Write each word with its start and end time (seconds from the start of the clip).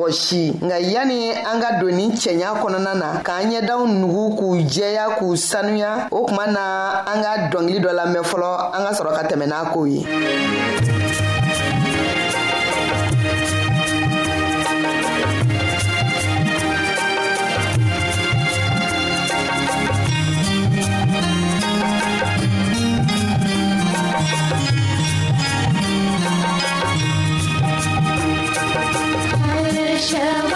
mɔgɔ 0.00 0.12
si 0.12 0.50
nka 0.62 0.80
yani 0.80 1.30
an 1.34 1.60
ka 1.60 1.78
don 1.80 1.90
ni 1.96 2.08
cɛɲa 2.10 2.60
kɔnɔna 2.62 2.94
na 2.94 3.20
k'an 3.24 3.50
ɲɛdaw 3.50 3.80
nugu 4.00 4.24
k'u 4.36 4.56
jɛya 4.72 5.04
k'u 5.18 5.36
sanuya 5.36 6.08
o 6.10 6.24
kuma 6.26 6.46
na 6.46 7.04
an 7.12 7.22
ka 7.22 7.30
dɔngili 7.52 7.80
dɔ 7.84 7.92
lamɛn 7.98 8.22
fɔlɔ 8.30 8.76
an 8.76 8.82
ka 8.86 8.92
sɔrɔ 8.98 9.10
ka 9.16 9.22
tɛmɛ 9.28 9.46
n'a 9.50 9.70
kow 9.72 9.84
ye 9.86 10.06
show. 30.12 30.49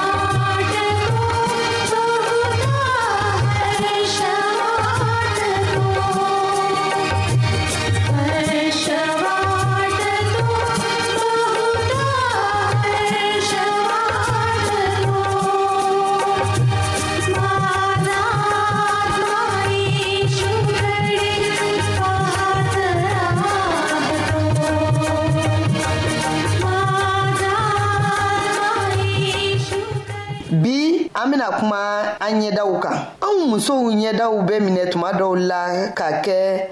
an 31.24 31.30
bena 31.32 31.48
kuma 31.58 32.02
an 32.20 32.40
ɲɛdaw 32.44 32.80
kan 32.80 32.96
anw 33.22 33.42
musow 33.48 33.82
ɲɛdaw 33.90 34.34
bɛ 34.46 34.54
minɛ 34.60 34.90
tuma 34.90 35.10
dɔw 35.12 35.36
la 35.48 35.88
ka 35.94 36.20
kɛ 36.24 36.70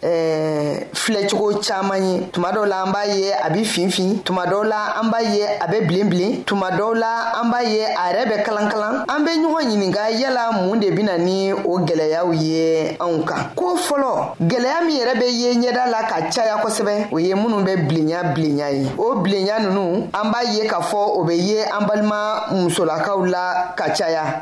filɛcogo 0.94 1.58
caaman 1.64 2.02
ye 2.04 2.20
tuma 2.32 2.50
dɔw 2.52 2.66
la 2.68 2.82
an 2.84 2.92
b'a 2.92 3.04
ye 3.06 3.32
a 3.32 3.48
be 3.50 3.60
finfin 3.64 4.20
tuma 4.24 4.44
dɔw 4.46 4.64
la 4.68 5.00
an 5.00 5.10
b'a 5.10 5.20
ye 5.22 5.42
a 5.60 5.66
be 5.70 5.80
bilenbilen 5.86 6.44
tuma 6.44 6.70
dɔw 6.70 6.94
la 6.98 7.40
an 7.40 7.50
b'a 7.50 7.62
ye 7.64 7.82
a 7.84 8.12
yɛrɛ 8.12 8.26
bɛ 8.30 8.44
kalankalan 8.44 9.04
an 9.08 9.24
be 9.24 9.30
ɲɔgɔn 9.30 9.64
ɲininga 9.70 10.10
yala 10.20 10.52
mun 10.52 10.76
de 10.80 10.90
bena 10.90 11.16
ni 11.18 11.52
o 11.52 11.78
gwɛlɛyaw 11.78 12.32
ye 12.36 12.96
anw 13.00 13.24
kan 13.26 13.50
ko 13.56 13.74
fɔlɔ 13.76 14.36
gwɛlɛya 14.40 14.84
min 14.86 14.96
yɛrɛ 15.02 15.18
be 15.20 15.24
ye 15.26 15.54
ɲɛda 15.54 15.90
la 15.90 16.02
ka 16.06 16.28
caya 16.30 16.58
kosɛbɛ 16.62 17.08
o 17.12 17.16
ye 17.18 17.32
minnu 17.34 17.64
bɛ 17.64 17.88
bilenya 17.88 18.22
bilenya 18.34 18.70
ye 18.70 18.86
o 18.98 19.14
bilenya 19.16 19.60
nunu 19.60 20.08
an 20.12 20.30
b'a 20.32 20.44
ye 20.54 20.68
k'a 20.68 20.80
fɔ 20.82 21.20
o 21.20 21.24
be 21.24 21.32
ye 21.36 21.58
an 21.62 21.86
balima 21.86 22.50
musolakaw 22.52 23.24
la 23.30 23.72
ka 23.76 23.84
caya 23.90 24.41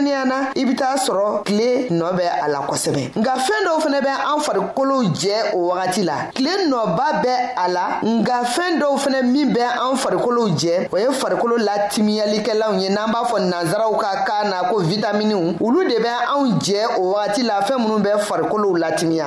kɛrɛnkɛrɛnnenya 0.00 0.24
na 0.24 0.50
i 0.56 0.64
be 0.64 0.74
t'a 0.74 0.96
sɔrɔ 0.96 1.44
tile 1.44 1.88
nɔɔ 1.90 2.12
bɛ 2.16 2.24
a 2.44 2.48
la 2.50 2.58
kosɛbɛ 2.60 3.12
nka 3.16 3.32
fɛɛn 3.36 3.64
dɔw 3.64 3.80
fɛnɛ 3.80 4.00
bɛ 4.00 4.10
an 4.28 4.40
farikolow 4.40 5.02
jɛ 5.14 5.54
o 5.54 5.68
wagati 5.72 6.02
la 6.02 6.14
tile 6.34 6.50
nɔba 6.68 7.04
bɛ 7.22 7.30
a 7.56 7.68
la 7.70 7.82
nka 8.02 8.32
fɛɛn 8.44 8.78
dɔw 8.80 8.96
fɛnɛ 8.98 9.22
min 9.30 9.52
bɛ 9.52 9.62
an 9.90 9.96
farikolow 9.96 10.48
jɛ 10.50 10.88
o 10.92 10.98
ye 10.98 11.10
farikolo 11.12 11.56
latimiyalikɛlaw 11.58 12.74
ye 12.80 12.88
n'an 12.90 13.10
b'a 13.12 13.24
fɔ 13.26 13.38
nansaraw 13.52 13.96
ka 14.00 14.24
kan 14.24 14.50
na 14.50 14.68
ko 14.68 14.80
vitaminiw 14.82 15.56
olu 15.60 15.84
de 15.88 15.96
bɛ 15.98 16.10
anw 16.32 16.58
jɛ 16.58 16.98
o 16.98 17.12
wagati 17.14 17.42
la 17.44 17.60
fɛɛn 17.60 17.78
minw 17.78 17.98
bɛ 17.98 18.18
farikolow 18.20 18.76
latimiya 18.78 19.26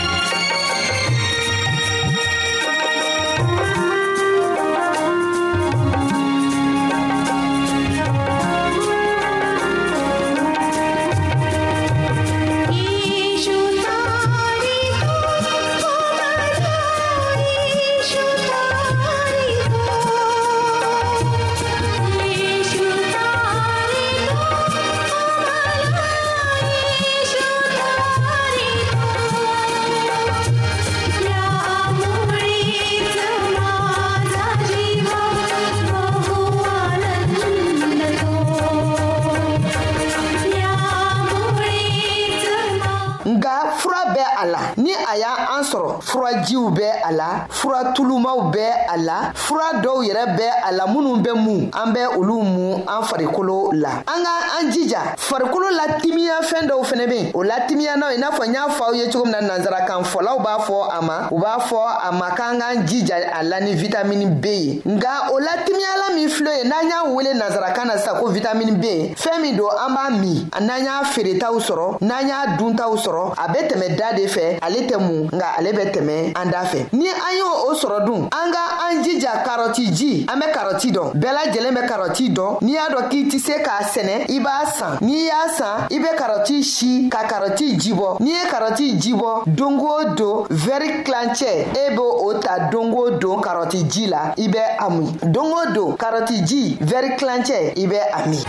la 47.41 47.53
fura 47.53 47.85
tulumaw 47.93 48.41
bɛ 48.53 48.67
a 48.87 48.95
la 49.07 49.21
fura 49.43 49.67
dɔw 49.83 49.97
yɛrɛ 50.07 50.23
bɛ 50.37 50.47
a 50.67 50.71
la 50.71 50.85
minnu 50.87 51.11
bɛ 51.23 51.31
mun 51.35 51.69
an 51.73 51.91
bɛ 51.93 52.01
olu 52.17 52.37
mun 52.41 52.83
an 52.87 53.03
farikolo 53.03 53.71
la 53.73 53.89
an 54.07 54.23
ka 54.23 54.31
an 54.59 54.69
jija 54.71 55.15
farikolo 55.31 55.67
latimiya 55.71 56.35
fɛn 56.43 56.67
dɔw 56.67 56.83
fɛnɛ 56.83 57.05
be 57.07 57.19
o 57.33 57.43
latimiya 57.43 57.95
naw 57.95 58.09
i 58.11 58.17
n'a 58.17 58.31
fɔ 58.35 58.43
n 58.47 58.53
y'a 58.53 58.67
fɔ 58.67 58.83
aw 58.83 58.93
ye 58.93 59.05
cogo 59.09 59.23
min 59.25 59.31
na 59.31 59.39
nansarakan 59.41 60.03
fɔlaw 60.03 60.37
b'a 60.43 60.57
fɔ 60.67 60.75
a 60.91 61.01
ma 61.01 61.15
u 61.31 61.39
b'a 61.39 61.55
fɔ 61.69 61.79
a 62.03 62.11
ma 62.11 62.27
k'an 62.35 62.59
k'an 62.59 62.85
jija 62.85 63.15
a 63.39 63.43
la 63.43 63.59
ni 63.61 63.71
vitamini 63.75 64.25
b 64.27 64.45
ye 64.49 64.81
nga 64.85 65.31
o 65.31 65.39
latimiyala 65.39 66.15
min 66.15 66.27
filɛ 66.27 66.51
ye 66.57 66.63
n'an 66.67 66.83
y'a 66.89 67.13
wele 67.15 67.31
nansarakan 67.33 67.87
na 67.87 67.95
sisan 67.97 68.19
ko 68.19 68.27
vitamini 68.27 68.71
b 68.81 68.85
fɛɛn 69.15 69.39
min 69.41 69.55
don 69.55 69.69
an 69.71 69.95
b'a 69.95 70.09
min 70.19 70.49
n'an 70.59 70.83
y'a 70.83 71.03
feeretaw 71.15 71.55
sɔrɔ 71.69 72.01
n'an 72.03 72.27
y'a 72.27 72.57
duntaw 72.59 72.93
sɔrɔ 72.97 73.33
a 73.37 73.47
be 73.53 73.59
tɛmɛ 73.71 73.95
da 73.97 74.11
de 74.11 74.25
fɛ 74.27 74.59
ale 74.61 74.83
tɛ 74.85 74.99
mun 74.99 75.29
nga 75.31 75.55
ale 75.57 75.71
bɛ 75.71 75.93
tɛmɛ 75.95 76.35
an 76.35 76.51
da 76.51 76.65
fɛ 76.67 76.91
ni 76.91 77.07
an 77.07 77.33
y'o 77.39 77.71
o 77.71 77.73
sɔrɔ 77.73 78.03
dun 78.03 78.27
an 78.35 78.51
ka 78.51 78.83
an 78.89 79.01
jija 79.03 79.45
karɔti 79.47 79.93
ji 79.95 80.25
an 80.27 80.39
bɛ 80.41 80.51
karɔti 80.51 80.91
dɔn 80.91 81.13
bɛɛ 81.15 81.31
lajɛlen 81.31 81.73
bɛ 81.77 81.87
karɔti 81.87 82.33
dɔn 82.35 82.57
n'i 82.61 82.73
y'a 82.73 82.89
dɔn 82.91 83.07
k'i 83.09 83.25
tɛ 83.31 83.39
se 83.39 83.53
k'a 83.63 83.79
sɛnɛ 83.93 84.27
i 84.29 84.39
b'a 84.41 84.65
san 84.77 84.97
n'i 84.99 85.20
n'i 85.21 85.27
y'a 85.27 85.47
san 85.55 85.87
i 85.89 85.99
bɛ 85.99 86.15
karɔti 86.17 86.63
si 86.63 87.07
ka 87.09 87.23
karɔti 87.25 87.75
jibɔ 87.77 88.17
n'i 88.19 88.31
ye 88.31 88.45
karɔti 88.49 88.93
jibɔ 89.01 89.43
don 89.55 89.77
o 89.79 90.03
don 90.15 90.45
vɛri 90.49 91.03
kilancɛ 91.03 91.65
e 91.75 91.95
b'o 91.95 92.21
o 92.27 92.33
ta 92.39 92.59
don 92.71 92.89
don 93.19 93.41
karɔti 93.41 93.87
ji 93.89 94.07
la 94.07 94.33
i 94.37 94.47
bɛ 94.47 94.59
a 94.79 94.89
min 94.89 95.17
don 95.31 95.73
don 95.73 95.95
karɔti 95.95 96.41
ji 96.45 96.75
vɛri 96.81 97.15
kilancɛ 97.17 97.73
i 97.77 97.87
bɛ 97.87 97.99
a 98.13 98.27
min. 98.29 98.43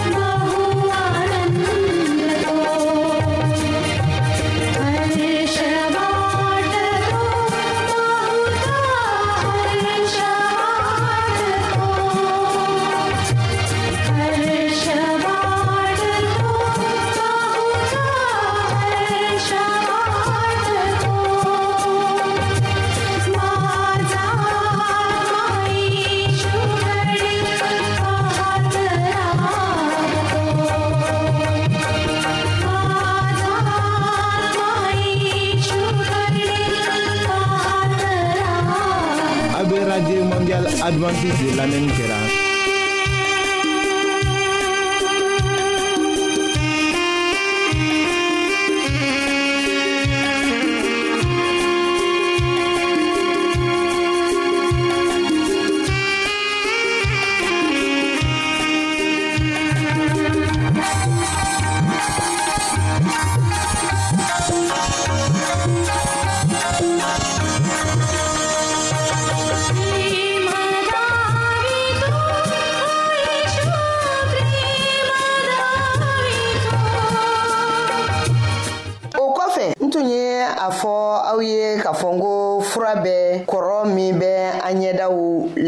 bɛ 41.22 41.30
de 41.38 41.46
lamɛnni 41.56 41.92
kɛra 41.98 42.11
a 80.62 80.70
fɔ 80.70 80.90
aw 81.28 81.40
ye 81.42 81.74
k'a 81.82 81.92
fɔ 81.92 82.08
n 82.14 82.20
ko 82.20 82.60
fura 82.62 82.94
bɛ 82.94 83.44
kɔrɔ 83.46 83.86
min 83.94 84.14
bɛ 84.18 84.62
an 84.62 84.78
ɲɛdaw 84.78 85.16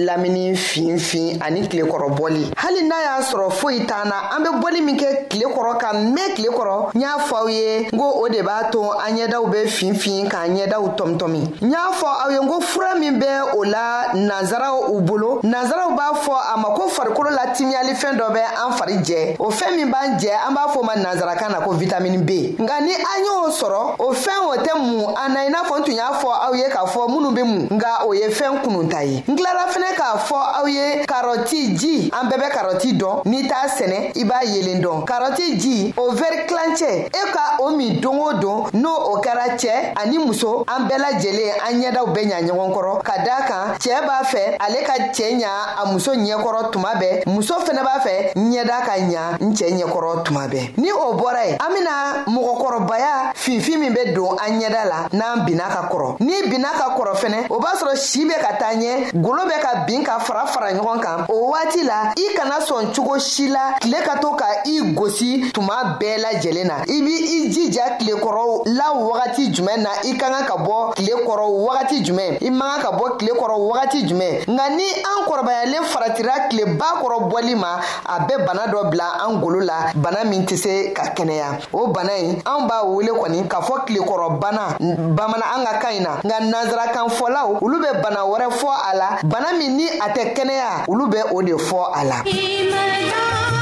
lamini 0.06 0.54
finfin 0.54 1.40
ani 1.42 1.62
bɔli 1.66 2.52
hali 2.56 2.80
n'a 2.86 2.96
y'a 3.02 3.22
sɔrɔ 3.22 3.50
foyi 3.50 3.86
t'an 3.86 4.06
na 4.08 4.30
an 4.36 4.42
bɛ 4.44 4.60
bɔli 4.62 4.80
min 4.84 4.96
kɛ 4.96 5.28
tile 5.28 5.46
kɔrɔ 5.50 5.78
ka 5.80 5.92
mɛn 5.94 6.34
tile 6.36 6.48
kɔrɔ 6.50 6.94
n 6.94 7.00
y'a 7.00 7.18
fɔ 7.26 7.34
aw 7.42 7.46
ye 7.48 7.78
n 7.90 7.98
ko 7.98 8.04
o 8.22 8.28
de 8.28 8.38
b'a 8.42 8.70
to 8.70 8.82
an 8.92 9.16
ɲɛdaw 9.18 9.42
bɛ 9.50 9.66
finfin 9.66 10.28
k'an 10.30 10.54
ɲɛdaw 10.56 10.94
tɔmitɔmi 10.96 11.42
n 11.62 11.70
y'a 11.70 11.90
fɔ 11.90 12.06
aw 12.06 12.28
ye 12.30 12.38
n 12.38 12.46
ko 12.48 12.60
fura 12.60 12.94
min 12.98 13.18
bɛ 13.20 13.54
o 13.56 13.62
la 13.64 14.04
nazaraw 14.14 14.94
u 14.94 15.00
bolo 15.00 15.40
nazaraw 15.42 15.90
b'a 15.98 16.14
fɔ 16.22 16.34
a 16.54 16.56
ma 16.56 16.70
ko 16.74 16.86
farikolo 16.88 17.30
la 17.34 17.43
timiyali 17.56 17.94
fɛn 17.94 18.16
dɔ 18.18 18.28
bɛ 18.32 18.40
an 18.62 18.72
fari 18.76 18.96
jɛ 19.02 19.36
o 19.38 19.50
fɛn 19.50 19.76
min 19.76 19.90
b'an 19.90 20.18
jɛ 20.18 20.32
an 20.46 20.54
b'a 20.54 20.68
fɔ 20.72 20.78
o 20.78 20.82
ma 20.82 20.94
nanzarakan 20.96 21.50
na 21.52 21.60
ko 21.60 21.72
vitamini 21.72 22.18
b 22.24 22.56
nka 22.58 22.80
ni 22.82 22.92
an 22.92 23.18
y'o 23.24 23.48
sɔrɔ 23.50 23.80
o 23.98 24.12
fɛn 24.12 24.38
o 24.48 24.54
tɛ 24.56 24.72
mun 24.78 25.14
an 25.16 25.28
na 25.34 25.40
i 25.46 25.50
n'a 25.50 25.62
fɔ 25.64 25.76
n 25.78 25.84
tun 25.84 25.94
y'a 25.94 26.10
fɔ 26.20 26.28
aw 26.46 26.52
ye 26.54 26.68
k'a 26.68 26.84
fɔ 26.86 27.00
minnu 27.08 27.30
bɛ 27.36 27.44
mun 27.44 27.66
nka 27.78 27.90
o 28.06 28.12
ye 28.14 28.28
fɛn 28.28 28.60
kununta 28.62 29.04
ye 29.06 29.22
n 29.26 29.36
tilara 29.36 29.66
fɛnɛ 29.70 29.94
k'a 29.94 30.18
fɔ 30.18 30.38
aw 30.60 30.66
ye 30.66 31.04
karɔti 31.06 31.76
ji 31.78 32.10
an 32.12 32.26
bɛɛ 32.28 32.36
bɛ 32.42 32.48
karɔti 32.50 32.92
dɔn 33.00 33.22
n'i 33.26 33.46
t'a 33.48 33.68
sɛnɛ 33.68 34.12
i 34.16 34.24
b'a 34.24 34.40
yelen 34.44 34.82
dɔn 34.82 35.04
karɔti 35.06 35.56
ji 35.58 35.94
o 35.96 36.10
vɛri 36.12 36.46
kilancɛ 36.48 37.06
e 37.12 37.32
ka 37.32 37.56
o 37.60 37.70
min 37.76 38.00
don 38.00 38.18
o 38.18 38.32
don 38.40 38.66
n'o 38.74 38.90
o 39.12 39.18
kɛra 39.20 39.54
cɛɛ 39.56 39.94
ani 39.96 40.18
muso 40.18 40.64
an 40.68 40.86
bɛɛ 40.86 40.98
lajɛlen 40.98 41.50
an 41.68 41.72
ɲɛdaw 41.82 42.06
bɛ 42.12 42.20
ɲa 42.24 42.40
ɲɔgɔn 42.48 42.72
kɔrɔ 42.74 43.02
ka 43.04 43.18
daa 43.24 43.42
kan 43.46 43.64
cɛɛ 43.78 44.00
b'a 44.06 44.24
fɛ 44.24 44.56
ale 44.60 44.78
ka 44.84 44.94
cɛɛ 45.12 45.38
ɲa 45.40 45.50
a 45.82 45.92
muso 45.92 46.12
ɲɛkɔrɔ 46.14 46.70
tuma 46.72 46.92
bɛɛ 46.98 47.22
muso 47.44 47.60
fɛnɛ 47.60 47.82
b'a 47.82 48.00
fɛ 48.00 48.32
ɲɛda 48.34 48.76
ka 48.86 48.92
ɲa 49.08 49.36
n 49.40 49.52
cɛɛ 49.52 49.70
ɲɛkɔrɔ 49.76 50.22
tuma 50.24 50.46
bɛɛ 50.48 50.72
ni 50.78 50.90
o 50.92 51.12
bɔra 51.14 51.44
ye 51.46 51.56
an 51.60 51.74
bena 51.74 51.90
mɔgɔkɔrɔbaya 52.26 53.32
finfin 53.34 53.78
min 53.80 53.92
be 53.92 54.12
don 54.14 54.36
an 54.38 54.58
ɲɛda 54.60 54.84
la 54.88 55.08
n'an 55.12 55.44
binna 55.44 55.64
ka 55.64 55.88
kɔrɔ 55.92 56.16
n'i 56.20 56.48
binna 56.48 56.68
ka 56.72 56.96
kɔrɔ 56.96 57.14
fɛnɛ 57.14 57.46
o 57.50 57.58
b'a 57.60 57.76
sɔrɔ 57.76 57.96
si 57.98 58.24
be 58.24 58.32
ka 58.40 58.56
taa 58.58 58.72
ɲɛ 58.74 59.12
golo 59.22 59.44
be 59.44 59.52
ka 59.60 59.84
bin 59.86 60.02
ka 60.02 60.18
fara 60.20 60.46
fara 60.46 60.72
ɲɔgɔn 60.72 61.00
kan 61.02 61.24
o 61.28 61.50
waati 61.50 61.84
la 61.84 62.12
i 62.16 62.34
kana 62.34 62.60
sɔn 62.64 62.94
cogo 62.94 63.18
si 63.20 63.48
la 63.48 63.76
tile 63.80 63.96
ka 64.04 64.14
to 64.20 64.30
ka 64.36 64.46
i 64.64 64.92
gosi 64.94 65.50
tuma 65.52 65.96
bɛɛ 66.00 66.24
lajɛlen 66.24 66.64
na 66.66 66.74
i 66.88 67.02
b' 67.02 67.08
i 67.08 67.50
jija 67.52 67.98
tilekɔrɔ 67.98 68.66
la 68.76 68.94
wagati 68.94 69.52
jumɛn 69.52 69.82
na 69.82 69.90
i 70.06 70.16
ka 70.16 70.30
kan 70.30 70.46
ka 70.46 70.56
bɔ 70.56 70.94
tile 70.94 71.20
kɔrɔ 71.24 71.48
wagati 71.68 72.04
jumɛn 72.04 72.38
i 72.40 72.48
man 72.50 72.80
kan 72.80 72.82
ka 72.82 72.92
bɔ 72.98 73.18
tile 73.18 73.32
kɔrɔ 73.34 73.56
wagati 73.68 74.06
jumɛn 74.08 74.44
nka 74.48 74.68
ni 74.70 74.86
an 75.04 75.20
kɔrɔbayalen 75.28 75.84
faratira 75.92 76.48
tileba 76.50 76.86
kɔrɔ 77.02 77.33
bɔli 77.34 77.54
ma 77.62 77.72
a 78.06 78.16
bɛ 78.26 78.34
bana 78.46 78.64
dɔ 78.72 78.80
bila 78.90 79.04
an 79.26 79.40
golo 79.40 79.58
la 79.60 79.90
bana 79.96 80.24
min 80.24 80.44
tɛ 80.46 80.56
se 80.64 80.92
ka 80.96 81.02
kɛnɛya 81.16 81.48
o 81.72 81.88
bana 81.92 82.12
ye 82.16 82.30
an 82.46 82.60
b'a 82.68 82.84
wele 82.94 83.10
kɔni 83.20 83.48
k'a 83.48 83.60
fɔ 83.66 83.84
kilekɔrɔ 83.86 84.38
bana 84.40 84.76
bamana 85.18 85.44
an 85.56 85.64
ka 85.64 85.78
kan 85.80 85.94
in 85.96 86.02
na 86.02 86.10
nka 86.22 86.38
nansarakan 86.52 87.08
fɔlaw 87.18 87.58
olu 87.62 87.76
bɛ 87.82 88.00
bana 88.02 88.20
wɛrɛ 88.30 88.50
fɔ 88.60 88.68
a 88.92 88.96
la 88.96 89.08
bana 89.24 89.46
min 89.58 89.76
ni 89.76 89.86
a 89.88 90.08
tɛ 90.14 90.34
kɛnɛya 90.36 90.86
olu 90.88 91.06
bɛ 91.10 91.18
o 91.34 91.42
de 91.42 91.52
fɔ 91.56 91.78
a 92.00 92.04
la 92.04 93.53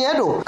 cielo. 0.00 0.42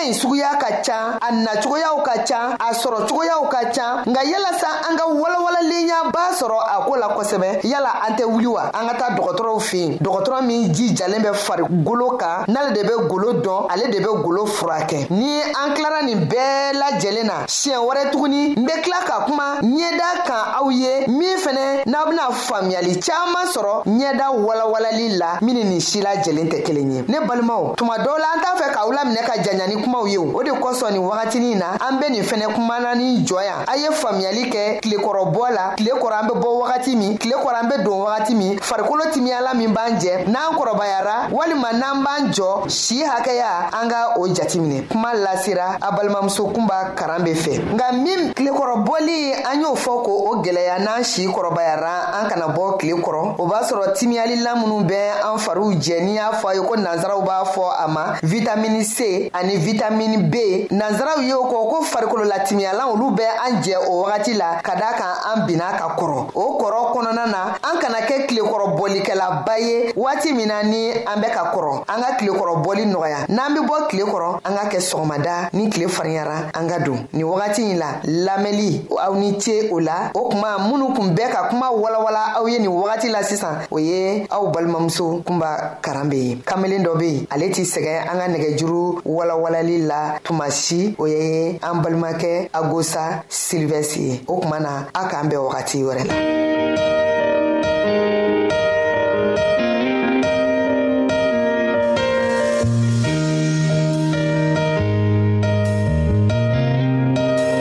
bana 0.00 0.14
suguya 0.14 0.56
ka 0.58 0.80
ca 0.84 1.18
a 1.20 1.30
nacogoyaw 1.32 2.02
ka 2.02 2.14
ca 2.26 2.56
a 2.58 2.72
sɔrɔcogoyaw 2.72 3.42
ka 3.52 3.60
ca 3.74 4.02
nka 4.08 4.22
yalasa 4.24 4.68
an 4.88 4.96
ka 4.96 5.04
walawalalen 5.06 5.90
b'a 6.12 6.30
sɔrɔ 6.32 6.58
a 6.76 6.84
koo 6.86 6.96
la 6.96 7.08
kosɛbɛ 7.08 7.60
yala 7.64 7.90
an 8.06 8.14
tɛ 8.16 8.24
wuli 8.24 8.46
wa 8.46 8.70
an 8.72 8.86
ka 8.88 8.94
taa 8.96 9.10
dɔgɔtɔrɔw 9.14 9.60
fin 9.60 9.98
dɔgɔtɔrɔ 10.00 10.42
min 10.44 10.72
jijalen 10.72 11.22
bɛ 11.22 11.34
farigolo 11.34 12.16
kan 12.18 12.44
n'ale 12.48 12.72
de 12.74 12.82
be 12.82 13.08
golo 13.08 13.34
dɔn 13.42 13.66
ale 13.70 13.90
de 13.90 13.98
be 13.98 14.08
golo 14.22 14.46
furakɛ 14.46 15.10
ni 15.10 15.40
an 15.42 15.74
kilara 15.74 16.02
nin 16.02 16.26
bɛɛ 16.26 16.72
lajɛlen 16.80 17.24
na 17.26 17.44
siɲɛ 17.46 17.76
wɛrɛ 17.84 18.10
tuguni 18.12 18.54
n 18.58 18.64
be 18.64 18.72
kila 18.82 18.96
ka 19.06 19.26
kuma 19.26 19.58
ɲɛda 19.62 20.24
kan 20.24 20.60
aw 20.64 20.68
ye 20.70 21.06
min 21.08 21.36
fɛnɛ 21.38 21.84
n'aw 21.86 22.06
bena 22.08 22.30
faamuyali 22.32 22.96
caaman 23.04 23.46
sɔrɔ 23.52 23.84
ɲɛda 23.86 24.30
walawalali 24.44 25.16
la 25.18 25.38
min 25.42 25.54
nin 25.54 25.80
si 25.80 26.00
lajɛlen 26.00 26.48
tɛ 26.50 26.62
kelen 26.64 26.92
ye 26.94 27.02
ne 27.06 27.20
balimaw 27.26 27.74
tuma 27.76 27.98
dɔw 27.98 28.16
la 28.18 28.32
an 28.36 28.40
t'a 28.40 28.56
fɛ 28.64 28.72
k'aw 28.72 28.92
laminɛ 28.96 29.24
ka 29.26 29.38
jaɲani 29.42 29.82
kuma 29.84 29.89
kumaw 29.90 30.06
ye 30.06 30.18
o 30.18 30.42
de 30.42 30.50
kosɔn 30.52 30.92
nin 30.92 31.02
wagatinin 31.02 31.58
na 31.58 31.76
an 31.80 31.98
be 31.98 32.08
nin 32.10 32.22
fɛnɛ 32.22 32.54
kumana 32.54 32.94
ni 32.94 33.18
jɔ 33.26 33.42
yan 33.42 33.64
a 33.66 33.76
ye 33.76 33.88
faamuyali 33.92 34.46
kɛ 34.50 34.80
tilekɔrɔbɔ 34.80 35.44
la 35.50 35.74
tile 35.76 35.90
kɔrɔ 35.92 36.14
an 36.20 36.26
be 36.28 36.34
bɔ 36.38 36.48
wagati 36.62 36.96
min 36.96 37.18
tile 37.18 37.32
kɔrɔ 37.34 37.54
an 37.62 37.68
be 37.68 37.76
don 37.84 38.00
wagati 38.06 38.34
min 38.36 38.58
farikolo 38.60 39.02
timiyala 39.12 39.52
min 39.56 39.68
b'an 39.74 39.98
jɛ 39.98 40.28
n'an 40.28 40.54
kɔrɔbayara 40.54 41.30
walima 41.32 41.72
n'an 41.72 42.04
b'an 42.04 42.30
jɔ 42.32 42.68
si 42.70 43.02
hakɛya 43.02 43.70
an 43.72 43.88
ka 43.90 44.14
o 44.16 44.26
jatiminɛ 44.28 44.88
kuma 44.88 45.12
lasera 45.14 45.76
a 45.82 45.90
balimamuso 45.92 46.44
kunba 46.54 46.92
karan 46.94 47.22
be 47.24 47.32
fɛ 47.34 47.60
nga 47.74 47.92
min 47.92 48.32
tilekɔrɔbɔli 48.32 49.34
an 49.44 49.60
y'o 49.60 49.74
fɔ 49.74 50.02
ko 50.02 50.12
o 50.30 50.34
gwɛlɛya 50.42 50.80
n'an 50.84 51.04
si 51.04 51.26
kɔrɔbayara 51.26 52.22
an 52.22 52.28
kana 52.30 52.46
bɔ 52.48 52.78
tile 52.78 52.96
kɔrɔ 53.02 53.34
o 53.40 53.46
b'a 53.48 53.62
sɔrɔ 53.64 53.92
timiyalila 53.96 54.54
minw 54.54 54.84
bɛ 54.88 55.32
an 55.32 55.38
fariw 55.40 55.72
jɛ 55.74 56.02
n'i 56.04 56.14
y'a 56.14 56.30
fɔ 56.32 56.48
a 56.50 56.54
ye 56.54 56.60
ko 56.60 56.76
nansaraw 56.76 57.22
b'a 57.26 57.44
fɔ 57.44 57.64
a 57.84 57.88
ma 57.88 58.04
vitamini 58.22 58.84
c 58.84 59.28
ani 59.34 59.56
vitamini 59.56 59.79
vitamini 59.80 60.18
b 60.28 60.36
nazaraw 60.76 61.20
y'o 61.24 61.44
kɔ 61.48 61.58
ko 61.70 61.82
farikolo 61.90 62.22
olu 62.22 63.06
bɛ 63.16 63.24
an 63.46 63.52
jɛ 63.64 63.76
o 63.88 64.02
wagati 64.02 64.34
la 64.36 64.60
ka 64.62 64.74
daa 64.76 64.92
kan 64.92 65.12
an 65.32 65.46
binna 65.46 65.72
ka 65.78 65.96
kɔrɔ 65.96 66.30
o 66.34 66.58
kɔrɔ 66.60 66.92
kɔnɔna 66.92 67.26
na 67.32 67.58
kana 67.80 68.00
kɛ 68.02 68.26
tilekɔrɔbɔlikɛlaba 68.28 69.56
ye 69.58 69.92
waati 69.96 70.32
min 70.34 70.48
na 70.48 70.62
ni 70.62 70.92
an 70.92 71.16
bɛ 71.20 71.28
ka 71.34 71.50
kɔrɔ 71.52 71.82
an 71.88 72.00
ka 72.02 72.12
tilekɔrɔbɔli 72.18 72.84
nɔgɔya 72.86 73.26
n'an 73.28 73.54
be 73.54 73.60
bɔ 73.60 73.88
tile 73.88 74.04
kɔrɔ 74.04 74.28
an 74.44 74.54
ka 74.56 74.64
kɛ 74.68 74.78
sɔgɔmada 74.78 75.48
ni 75.52 75.70
tile 75.70 75.88
fariyara 75.88 76.50
an 76.54 76.68
ka 76.68 76.78
don 76.84 77.06
nin 77.12 77.24
wagati 77.24 77.62
ɲi 77.64 77.76
la 77.78 77.88
lamɛnli 78.04 78.88
aw 78.98 79.14
ni 79.14 79.40
ce 79.40 79.70
o 79.72 79.78
la 79.80 80.10
o 80.14 80.28
kuma 80.28 80.56
minnu 80.58 80.92
kun 80.94 81.14
bɛɛ 81.16 81.30
ka 81.32 81.48
kuma 81.48 81.68
walawala 81.72 82.36
aw 82.38 82.44
ye 82.46 82.58
nin 82.58 82.68
wagati 82.70 83.08
la 83.10 83.22
sisan 83.22 83.66
o 83.70 83.78
ye 83.78 84.26
aw 84.30 84.50
balimamuso 84.52 85.22
kunba 85.26 85.78
karan 85.80 86.08
be 86.10 86.16
ye 86.18 86.36
kamelen 86.44 86.84
dɔ 86.84 86.98
be 86.98 87.08
yen 87.08 87.26
ale 87.30 87.50
t'i 87.50 87.62
sɛgɛ 87.62 88.10
an 88.10 88.18
ka 88.18 88.28
nɛgɛjuru 88.28 89.02
walawalali 89.06 89.86
la 89.86 90.18
tuma 90.22 90.50
si 90.50 90.94
o 90.98 91.06
ye 91.06 91.58
an 91.62 91.80
balimakɛ 91.82 92.50
agosa 92.52 93.22
silivɛsi 93.28 94.00
ye 94.00 94.24
o 94.28 94.38
kuma 94.40 94.60
na 94.60 94.84
a 94.94 95.08
k'an 95.08 95.28
bɛɛ 95.30 95.36
wagati 95.50 95.82
wɛrɛ 95.82 96.04
la 96.04 96.99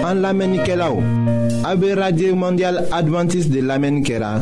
En 0.10 0.22
l'Amenikelao, 0.22 0.98
o 1.62 1.68
a 1.68 1.76
radio 1.96 2.36
mondial 2.36 2.80
adventiste 2.92 3.52
de 3.52 3.62
l'Amenikela, 3.62 4.42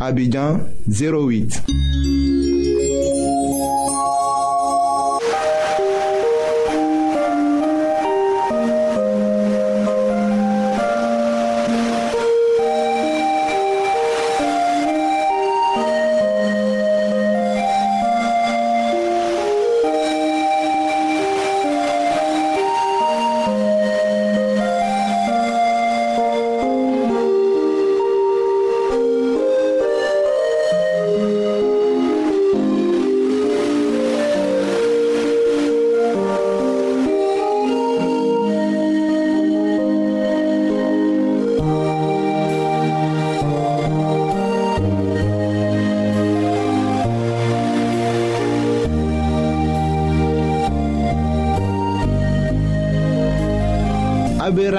Abidjan 0.00 0.64
08. 0.88 2.19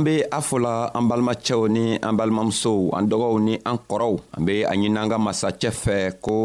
an 0.00 0.04
be 0.08 0.22
a 0.24 0.40
fɔla 0.40 0.90
an 0.96 1.04
balimacɛw 1.10 1.62
ni 1.76 1.84
an 2.08 2.16
balimamusow 2.18 2.94
an 2.98 3.04
dɔgɔw 3.10 3.36
ni 3.46 3.54
an 3.68 3.78
kɔrɔw 3.88 4.16
an 4.36 4.44
be 4.46 4.62
a 4.62 4.70
ɲini 4.72 4.96
an 5.02 5.10
ka 5.10 5.18
masacɛ 5.18 5.70
fɛ 5.82 5.96
ko 6.24 6.38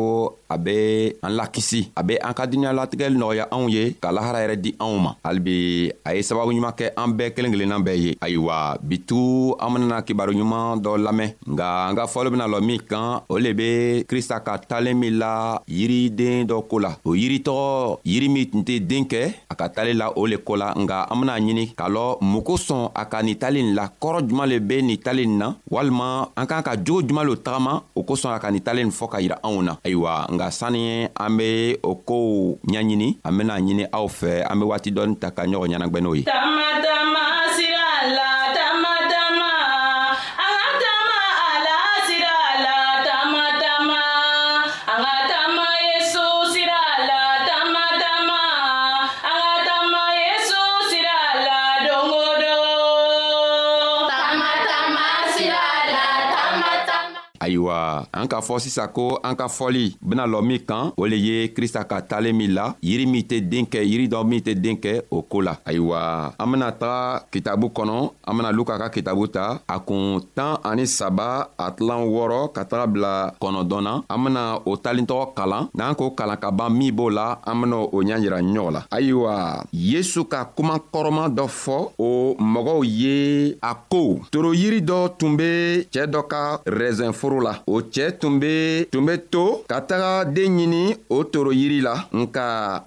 a 0.50 0.58
be 0.58 1.14
an 1.24 1.34
lakisi 1.36 1.90
a 1.96 2.04
be 2.04 2.18
an 2.22 2.34
ka 2.34 2.46
duniɲa 2.48 2.74
latigɛli 2.74 3.18
nɔgɔya 3.18 3.46
anw 3.52 3.68
ye 3.70 3.96
ka 4.02 4.12
lahara 4.12 4.40
yɛrɛ 4.46 4.56
di 4.62 4.76
anw 4.80 4.98
ma 5.00 5.12
halibi 5.24 5.92
a 6.06 6.14
ye 6.14 6.22
sababu 6.22 6.52
ɲuman 6.52 6.76
kɛ 6.78 6.94
an 6.98 7.10
bɛɛ 7.18 7.34
kelen 7.36 7.52
kelennan 7.52 7.82
bɛɛ 7.86 7.98
ye 7.98 8.12
ayiwa 8.22 8.78
bitugu 8.82 9.56
an 9.60 9.72
benana 9.74 10.02
kibaru 10.06 10.34
ɲuman 10.34 10.82
dɔ 10.82 10.98
lamɛn 11.02 11.34
nga 11.50 11.88
an 11.90 11.96
ka 11.96 12.06
fɔli 12.08 12.30
bena 12.32 12.48
lɔ 12.48 12.60
min 12.64 12.80
kan 12.82 13.22
o 13.30 13.38
le 13.38 13.54
be 13.54 14.04
krista 14.08 14.40
ka 14.44 14.58
talen 14.58 14.98
min 15.00 15.18
la 15.18 15.60
yiriden 15.68 16.46
dɔ 16.48 16.68
koo 16.70 16.80
la 16.80 16.96
o 17.06 17.14
yiritɔgɔ 17.16 18.00
yiri 18.06 18.30
min 18.30 18.46
tun 18.50 18.62
tɛ 18.64 18.80
den 18.86 19.06
kɛ 19.06 19.34
a 19.50 19.56
ka 19.56 19.68
talen 19.70 19.98
la 19.98 20.12
o 20.16 20.26
le 20.26 20.38
koo 20.38 20.56
la 20.58 20.74
nga 20.78 21.08
an 21.10 21.20
bena 21.22 21.38
ɲini 21.40 21.74
k'a 21.76 21.90
lɔn 21.90 22.18
mun 22.22 22.44
kosɔn 22.44 22.92
a 22.96 23.06
ka 23.06 23.22
nin 23.24 23.36
talen 23.36 23.74
la 23.74 23.90
kɔrɔ 24.02 24.22
juman 24.30 24.48
le 24.50 24.60
be 24.60 24.82
nin 24.82 24.98
talen 24.98 25.26
nin 25.26 25.38
na 25.40 25.54
walima 25.72 26.30
an 26.38 26.46
k'an 26.46 26.62
ka 26.64 26.76
jogo 26.78 27.02
juman 27.02 27.26
lo 27.26 27.36
tagama 27.36 27.82
o 27.96 28.04
kosɔn 28.04 28.36
a 28.36 28.40
ka 28.40 28.50
nin 28.52 28.62
talen 28.62 28.86
nin 28.88 28.92
fɔɔ 28.94 29.10
ka 29.10 29.18
yira 29.20 29.40
anw 29.44 29.62
na 29.64 29.76
ayiwa 29.84 30.28
nka 30.36 30.52
sanni 30.52 31.08
an 31.24 31.32
be 31.38 31.80
o 31.84 31.96
koow 32.08 32.60
ɲɛɲini 32.72 33.08
an 33.28 33.32
bena 33.38 33.54
ɲini 33.66 33.84
aw 33.98 34.08
fɛ 34.20 34.34
an 34.52 34.56
be 34.60 34.66
waati 34.70 34.90
dɔɔni 34.96 35.16
ta 35.22 35.28
ka 35.36 35.44
ɲɔgɔn 35.50 35.70
ɲɛnagwɛn 35.72 36.04
n'o 36.04 36.12
ye 36.20 36.24
ayiwa 57.46 58.06
an 58.14 58.26
k'a 58.28 58.42
fɔ 58.42 58.58
sisan 58.60 58.90
ko 58.94 59.20
an 59.24 59.36
ka 59.38 59.48
fɔli 59.48 59.96
bena 60.02 60.26
lɔ 60.26 60.40
min 60.46 60.60
kan 60.66 60.92
o 60.98 61.06
le 61.06 61.16
ye 61.18 61.54
krista 61.54 61.84
ka 61.86 62.02
talen 62.02 62.34
min 62.36 62.52
la 62.58 62.66
yiri 62.82 63.06
min 63.06 63.22
tɛ 63.22 63.38
den 63.42 63.66
kɛ 63.72 63.80
yiri 63.86 64.08
dɔ 64.10 64.20
min 64.26 64.40
tɛ 64.42 64.56
den 64.58 64.78
kɛ 64.84 65.02
o 65.12 65.22
koo 65.22 65.42
la 65.46 65.54
ayiwa 65.66 66.34
an 66.42 66.48
bena 66.52 66.72
taga 66.72 67.26
kitabu 67.32 67.70
kɔnɔ 67.70 67.96
an 68.28 68.34
bena 68.38 68.52
luka 68.52 68.78
ka 68.82 68.90
kitabu 68.90 69.28
ta 69.28 69.60
a 69.68 69.78
kun 69.80 70.22
tan 70.36 70.58
ani 70.66 70.86
saba 70.88 71.50
a 71.58 71.72
tilan 71.72 72.04
wɔrɔ 72.10 72.52
ka 72.56 72.64
taga 72.66 72.86
bila 72.88 73.14
kɔnɔdɔn 73.42 73.82
na 73.84 73.94
an 74.10 74.20
bena 74.24 74.44
o 74.66 74.76
talintɔgɔ 74.78 75.26
kalan 75.38 75.70
n'an 75.78 75.94
k'o 75.96 76.12
kalan 76.18 76.38
ka 76.42 76.50
ban 76.52 76.70
min 76.78 76.92
b'o 76.96 77.10
la 77.12 77.38
an 77.46 77.62
bena 77.62 77.78
o 77.78 77.98
ɲa 78.04 78.20
yira 78.24 78.40
ɲɔgɔn 78.42 78.72
la 78.74 78.82
ayiwa 78.92 79.36
yesu 79.72 80.26
ka 80.26 80.46
kuma 80.56 80.80
kɔrɔman 80.94 81.30
dɔ 81.38 81.46
fɔ 81.48 81.78
o 82.00 82.36
mɔgɔw 82.40 82.82
ye 82.86 83.16
a 83.62 83.76
ko 83.76 84.20
toro 84.32 84.52
yiri 84.54 84.82
dɔ 84.82 85.10
tun 85.20 85.38
be 85.38 85.86
cɛɛ 85.94 86.08
dɔ 86.12 86.22
ka 86.28 86.42
rɛzɛnforo 86.66 87.35
foro 87.36 87.42
la 87.42 87.62
o 87.68 87.82
cɛɛ 87.82 88.10
tun 88.20 88.40
be 88.40 88.86
tun 88.92 89.06
be 89.06 89.18
to 89.32 89.64
ka 89.68 89.82
taga 89.82 90.26
den 90.30 90.58
ɲini 90.58 90.96
o 91.10 91.24
toro 91.24 91.52
yiri 91.52 91.82
la 91.82 91.94
nka 92.14 92.44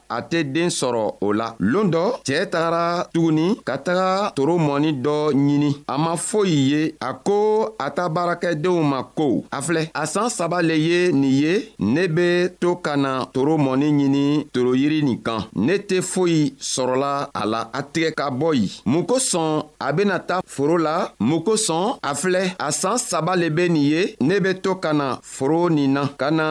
a 0.08 0.18
tɛ 0.30 0.42
den 0.52 0.68
sɔrɔ 0.70 1.12
o 1.20 1.32
la 1.32 1.54
loon 1.60 1.90
dɔ 1.90 2.02
cɛɛ 2.26 2.50
tagara 2.50 3.04
tuguni 3.12 3.58
ka 3.66 3.76
taga 3.78 4.30
toro 4.36 4.56
mɔni 4.58 4.90
dɔ 5.04 5.16
ɲini 5.32 5.70
a 5.88 5.98
ma 5.98 6.16
foyi 6.16 6.56
ye 6.72 6.94
a 7.00 7.12
ko 7.26 7.74
a 7.78 7.90
ta 7.90 8.08
baarakɛdenw 8.08 8.82
ma 8.82 9.00
ko 9.16 9.44
a 9.52 9.58
filɛ 9.62 9.90
a 9.94 10.04
saan 10.06 10.28
saba 10.30 10.62
le 10.62 10.74
ye 10.76 11.12
nin 11.12 11.24
ye 11.42 11.52
ne 11.78 12.04
be 12.08 12.48
to 12.60 12.76
ka 12.84 12.96
na 12.96 13.12
toro 13.34 13.56
mɔni 13.58 13.88
ɲini 13.98 14.24
toroyiri 14.54 15.02
nin 15.02 15.18
kan 15.26 15.40
ne 15.56 15.74
tɛ 15.88 16.00
foyi 16.02 16.54
sɔrɔla 16.72 17.12
a 17.40 17.42
la 17.52 17.60
a 17.74 17.80
tigɛ 17.82 18.10
ka 18.18 18.30
bɔ 18.30 18.50
yen 18.54 18.70
mun 18.86 19.04
kosɔn 19.10 19.64
a 19.80 19.92
bena 19.96 20.18
ta 20.28 20.36
foro 20.46 20.76
la 20.78 20.94
mun 21.20 21.40
kosɔn 21.46 21.98
a 22.02 22.12
filɛ 22.20 22.42
a 22.58 22.68
saan 22.72 22.98
saba 22.98 23.32
le 23.36 23.48
be 23.50 23.66
nin 23.68 23.76
ye 23.92 24.02
ne 24.20 24.37
ne 24.38 24.42
be 24.44 24.54
to 24.60 24.74
ka 24.76 24.92
na 24.92 25.18
foro 25.22 25.68
nin 25.68 25.92
na 25.94 26.02
ka 26.20 26.28
na 26.30 26.48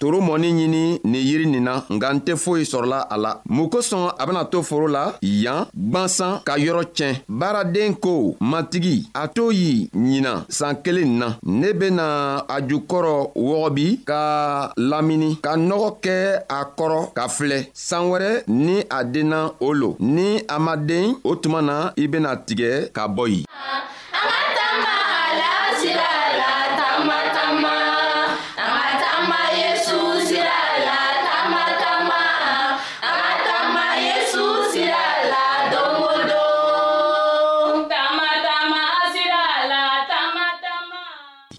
toro 0.00 0.20
mɔni 0.20 0.50
ɲini 0.58 0.84
nin 1.10 1.20
yiri 1.28 1.46
nin 1.52 1.64
na 1.66 1.74
nga 1.94 2.08
n 2.14 2.18
tɛ 2.24 2.32
foyi 2.42 2.62
sɔrɔla 2.70 2.98
a 3.10 3.16
la 3.24 3.30
mun 3.54 3.66
kosɔn 3.72 4.04
a 4.20 4.24
bena 4.28 4.42
to 4.52 4.58
foro 4.68 4.86
la 4.96 5.04
yan 5.44 5.62
gwansan 5.90 6.32
ka 6.46 6.54
yɔrɔ 6.64 6.82
tiɲɛ 6.96 7.10
baaraden 7.40 7.90
ko 8.04 8.14
matigi 8.50 8.96
a 9.14 9.24
t'o 9.34 9.44
y'i 9.50 9.88
ɲina 10.06 10.32
saan 10.56 10.74
kelen 10.84 11.10
na 11.20 11.28
ne 11.42 11.70
bena 11.80 12.06
a 12.48 12.60
jukɔrɔ 12.68 13.16
wɔgɔbi 13.44 13.86
ka 14.08 14.22
lamini 14.90 15.30
ka 15.44 15.52
nɔgɔ 15.56 15.88
kɛ 16.04 16.18
a 16.48 16.60
kɔrɔ 16.78 17.02
ka 17.16 17.24
filɛ 17.36 17.58
saan 17.74 18.04
wɛrɛ 18.10 18.32
ni 18.64 18.76
a 18.88 19.00
denna 19.12 19.40
o 19.60 19.68
lo 19.80 19.96
ni 20.00 20.28
a 20.54 20.58
ma 20.64 20.74
den 20.76 21.14
o 21.24 21.30
tuma 21.42 21.60
na 21.68 21.92
i 22.02 22.06
bena 22.06 22.36
tigɛ 22.46 22.90
ka 22.96 23.08
bɔ 23.08 23.24
yen 23.32 23.44